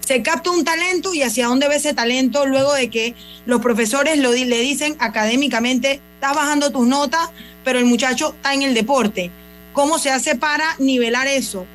[0.00, 3.14] se capta un talento y hacia dónde ve ese talento luego de que
[3.46, 7.30] los profesores lo, le dicen académicamente, estás bajando tus notas,
[7.64, 9.30] pero el muchacho está en el deporte.
[9.72, 11.66] ¿Cómo se hace para nivelar eso?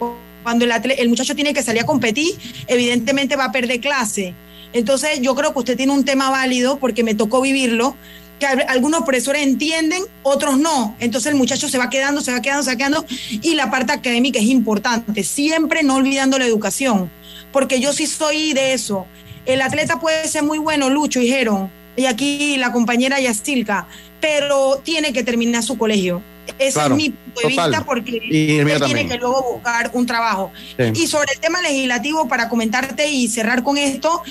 [0.44, 2.36] Cuando el, el muchacho tiene que salir a competir,
[2.68, 4.34] evidentemente va a perder clase.
[4.74, 7.96] Entonces yo creo que usted tiene un tema válido porque me tocó vivirlo
[8.40, 10.96] que algunos profesores entienden, otros no.
[11.00, 13.06] Entonces el muchacho se va quedando, se va quedando, se va quedando.
[13.30, 17.10] Y la parte académica es importante, siempre no olvidando la educación
[17.56, 19.08] porque yo sí soy de eso.
[19.46, 23.88] El atleta puede ser muy bueno, Lucho y Jeron, y aquí la compañera Yacilca,
[24.20, 26.22] pero tiene que terminar su colegio.
[26.60, 30.52] Ese es mi punto de vista porque él tiene que luego buscar un trabajo.
[30.94, 34.22] Y sobre el tema legislativo, para comentarte y cerrar con esto,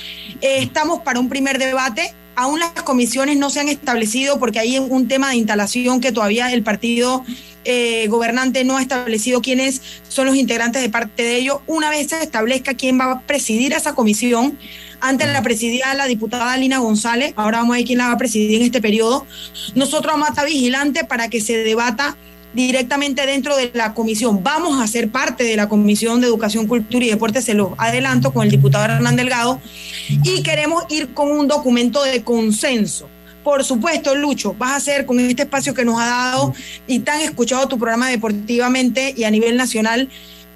[0.40, 2.14] eh, estamos para un primer debate.
[2.36, 6.52] Aún las comisiones no se han establecido porque hay un tema de instalación que todavía
[6.52, 7.24] el partido
[7.64, 11.62] eh, gobernante no ha establecido quiénes son los integrantes de parte de ello.
[11.66, 14.58] Una vez se establezca quién va a presidir esa comisión,
[15.04, 18.18] antes la presidía la diputada Lina González, ahora vamos a ver quién la va a
[18.18, 19.26] presidir en este periodo.
[19.74, 22.16] Nosotros vamos a estar vigilantes para que se debata
[22.54, 24.42] directamente dentro de la comisión.
[24.42, 28.32] Vamos a ser parte de la Comisión de Educación, Cultura y Deporte, se lo adelanto
[28.32, 29.60] con el diputado Hernán Delgado,
[30.08, 33.08] y queremos ir con un documento de consenso
[33.44, 36.54] por supuesto, Lucho, vas a hacer con este espacio que nos ha dado
[36.86, 40.08] y tan escuchado tu programa deportivamente y a nivel nacional.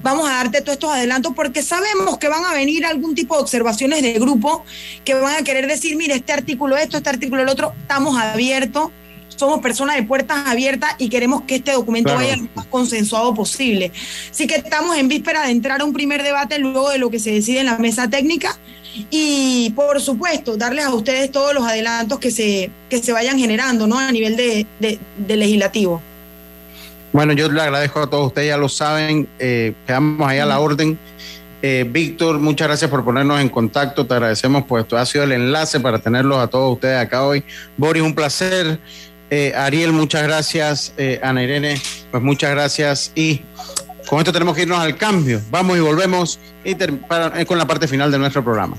[0.03, 3.43] Vamos a darte todos estos adelantos porque sabemos que van a venir algún tipo de
[3.43, 4.65] observaciones de grupo
[5.05, 8.91] que van a querer decir, mire, este artículo esto, este artículo el otro, estamos abiertos
[9.39, 13.93] somos personas de puertas abiertas y queremos que este documento vaya lo más consensuado posible.
[14.31, 17.21] Así que estamos en víspera de entrar a un primer debate luego de lo que
[17.21, 18.59] se decide en la mesa técnica
[19.11, 23.87] y por supuesto darles a ustedes todos los adelantos que se, que se vayan generando
[23.87, 23.99] ¿no?
[23.99, 26.03] a nivel de, de, legislativo.
[27.13, 30.61] Bueno, yo le agradezco a todos ustedes, ya lo saben, eh, quedamos ahí a la
[30.61, 30.99] orden.
[31.61, 35.33] Eh, Víctor, muchas gracias por ponernos en contacto, te agradecemos, pues esto ha sido el
[35.33, 37.43] enlace para tenerlos a todos ustedes acá hoy.
[37.77, 38.79] Boris, un placer.
[39.31, 40.95] Eh, Ariel, muchas gracias.
[40.97, 41.81] Eh, Ana Irene,
[42.11, 43.13] pues muchas gracias.
[43.15, 43.43] Y
[44.09, 45.41] con esto tenemos que irnos al cambio.
[45.51, 48.77] Vamos y volvemos y para, con la parte final de nuestro programa.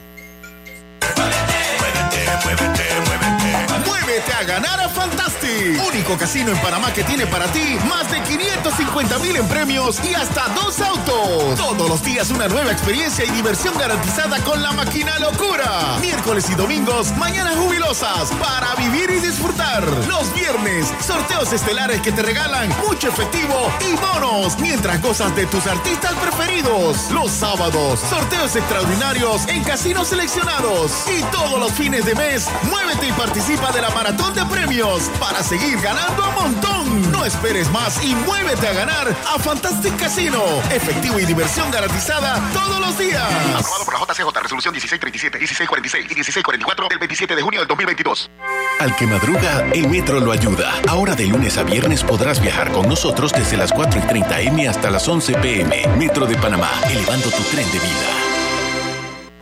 [5.78, 8.22] Único casino en Panamá que tiene para ti más de
[8.64, 11.56] 550 mil en premios y hasta dos autos.
[11.56, 15.98] Todos los días una nueva experiencia y diversión garantizada con la máquina locura.
[16.02, 19.84] Miércoles y domingos, mañanas jubilosas para vivir y disfrutar.
[20.08, 25.66] Los viernes, sorteos estelares que te regalan mucho efectivo y bonos mientras gozas de tus
[25.66, 27.10] artistas preferidos.
[27.12, 30.92] Los sábados, sorteos extraordinarios en casinos seleccionados.
[31.08, 35.44] Y todos los fines de mes, muévete y participa de la maratón de premios para
[35.44, 37.12] seguir ganando a montón.
[37.12, 40.44] No esperes más y muévete a ganar a Fantastic Casino.
[40.72, 43.22] Efectivo y diversión garantizada todos los días.
[43.56, 48.32] Aprobado por la JCJ, resolución 1637, 1646 y 1644 del 27 de junio del 2022.
[48.80, 50.74] Al que madruga, el metro lo ayuda.
[50.88, 54.68] Ahora de lunes a viernes podrás viajar con nosotros desde las 4 y 30 M
[54.68, 55.88] hasta las 11 PM.
[55.98, 58.10] Metro de Panamá, elevando tu tren de vida.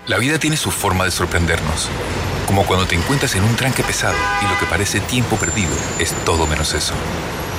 [0.08, 1.88] La vida tiene su forma de sorprendernos.
[2.46, 6.12] Como cuando te encuentras en un tranque pesado y lo que parece tiempo perdido es
[6.26, 6.94] todo menos eso.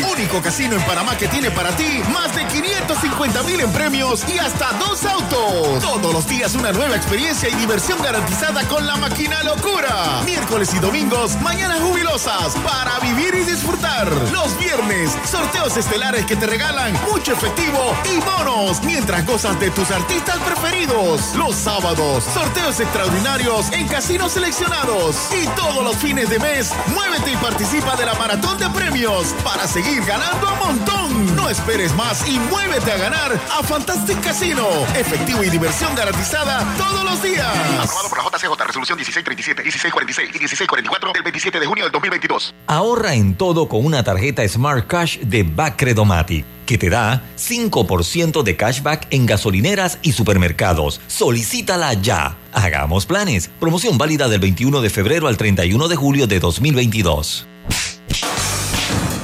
[0.00, 4.38] único casino en Panamá que tiene para ti más de 550 mil en premios y
[4.38, 5.82] hasta dos autos.
[5.82, 10.22] Todos los días una nueva experiencia y diversión garantizada con la máquina locura.
[10.24, 14.08] Miércoles y domingos, mañanas jubilosas para vivir y disfrutar.
[14.32, 19.90] Los viernes, sorteos estelares que te regalan mucho efectivo y bonos mientras gozas de tus
[19.90, 21.34] artistas preferidos.
[21.36, 25.16] Los sábados, sorteos extraordinarios en casinos seleccionados.
[25.32, 29.66] Y todos los fines de mes, muévete y participa de la maratón de premios para
[29.66, 31.36] seguir ganando a montón.
[31.36, 34.66] No esperes más y muévete a ganar a Fantastic Casino.
[34.96, 37.46] Efectivo y diversión garantizada todos los días.
[37.80, 42.54] Aprobado por la JCJ, resolución 1637, 1646 y 1644 del 27 de junio del 2022.
[42.66, 48.56] Ahorra en todo con una tarjeta Smart Cash de Bacredomatic, que te da 5% de
[48.56, 51.00] cashback en gasolineras y supermercados.
[51.06, 52.36] Solicítala ya.
[52.52, 53.50] Hagamos planes.
[53.60, 57.46] Promoción válida del 21 de febrero al 31 de julio de 2022.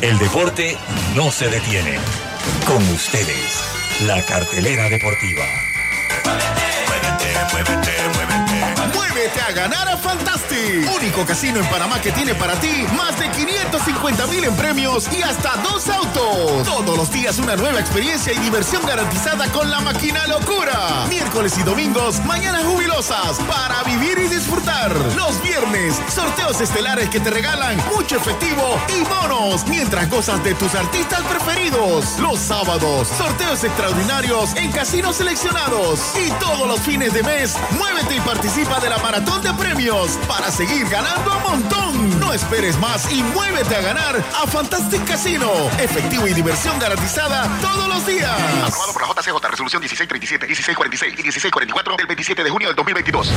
[0.01, 0.79] El deporte
[1.17, 1.99] no se detiene.
[2.67, 3.65] Con ustedes,
[4.07, 5.45] la cartelera deportiva.
[8.95, 9.97] Muévete a ganar a
[10.59, 15.09] Fantastic, único casino en Panamá que tiene para ti más de 550 mil en premios
[15.13, 16.65] y hasta dos autos.
[16.65, 21.07] Todos los días una nueva experiencia y diversión garantizada con la máquina locura.
[21.09, 24.93] Miércoles y domingos, mañanas jubilosas para vivir y disfrutar.
[25.17, 30.75] Los viernes, sorteos estelares que te regalan mucho efectivo y bonos mientras gozas de tus
[30.75, 32.19] artistas preferidos.
[32.19, 36.01] Los sábados, sorteos extraordinarios en casinos seleccionados.
[36.17, 40.48] Y todos los fines de mes, muévete y participa de la maratón de premios para
[40.51, 42.21] seguir ganando a montón.
[42.21, 45.51] No esperes más y muévete a ganar a Fantastic Casino.
[45.79, 48.31] Efectivo y diversión garantizada todos los días.
[48.65, 53.33] Aprobado por la JCJ, resolución 1637, 1646 y 1644 del 27 de junio del 2022.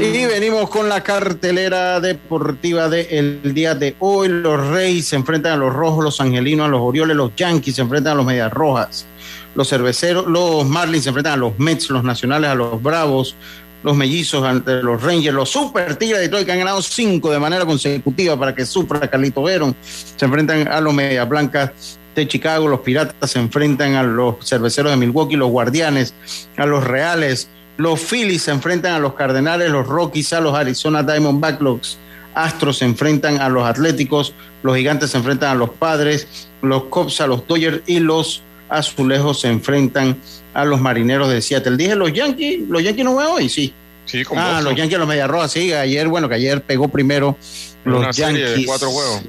[0.00, 4.28] Y venimos con la cartelera deportiva del día de hoy.
[4.28, 7.82] Los Reyes se enfrentan a los Rojos, los Angelinos, a los Orioles, los Yankees se
[7.82, 9.06] enfrentan a los Medias Rojas.
[9.54, 13.36] Los Cerveceros, los Marlins se enfrentan a los Mets, los Nacionales a los Bravos,
[13.84, 17.38] los Mellizos ante los Rangers, los Super Tigres de Detroit que han ganado cinco de
[17.38, 19.76] manera consecutiva para que sufra Carlito Verón.
[19.82, 21.70] Se enfrentan a los Medias Blancas
[22.14, 26.14] de Chicago, los Piratas se enfrentan a los Cerveceros de Milwaukee, los Guardianes,
[26.56, 31.02] a los Reales, los Phillies se enfrentan a los Cardenales, los Rockies a los Arizona
[31.02, 31.98] Diamondbacks, los
[32.34, 34.32] Astros se enfrentan a los Atléticos,
[34.62, 39.40] los Gigantes se enfrentan a los Padres, los Cubs a los Dodgers y los Azulejos
[39.40, 40.16] se enfrentan
[40.52, 41.76] a los Marineros de Seattle.
[41.76, 43.72] Dije los Yankees, los Yankees no juegan hoy, sí.
[44.06, 45.72] Sí, con Ah, los Yankees, los Media Roja, sí.
[45.72, 47.36] Ayer, bueno, que ayer pegó primero
[47.84, 49.22] los Una serie de cuatro juegos.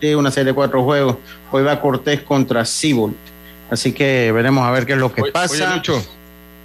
[0.00, 1.16] Sí, una serie de cuatro juegos.
[1.50, 3.16] Hoy va Cortés contra Seabolt.
[3.70, 5.52] Así que veremos a ver qué es lo que Oye, pasa.
[5.54, 5.98] oye, Lucho.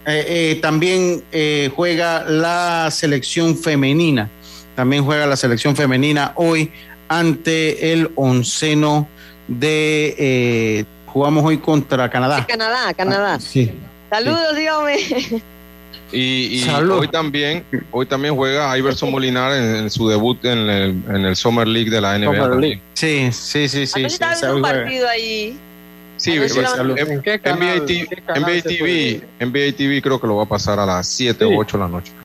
[0.05, 4.29] Eh, eh, también eh, juega la selección femenina.
[4.75, 6.71] También juega la selección femenina hoy
[7.07, 9.07] ante el onceno
[9.47, 10.85] de.
[11.13, 12.45] Jugamos hoy contra Canadá.
[12.47, 13.39] Canadá, Canadá.
[13.39, 13.71] Sí.
[14.09, 14.97] Saludos, dígame.
[16.11, 16.97] Y, y Salud.
[16.99, 21.35] hoy también, hoy también juega Iverson Molinar en, en su debut en el, en el
[21.35, 22.55] Summer League de la NBA.
[22.59, 22.81] League.
[22.93, 24.09] Sí, sí, sí, sí.
[24.09, 25.57] Sí, un partido ahí.
[26.17, 30.43] Sí, pues, la- M- ¿En qué canal- NBA, TV, NBA TV creo que lo va
[30.43, 31.53] a pasar a las 7 Sí.
[31.53, 32.11] o 8 de la noche.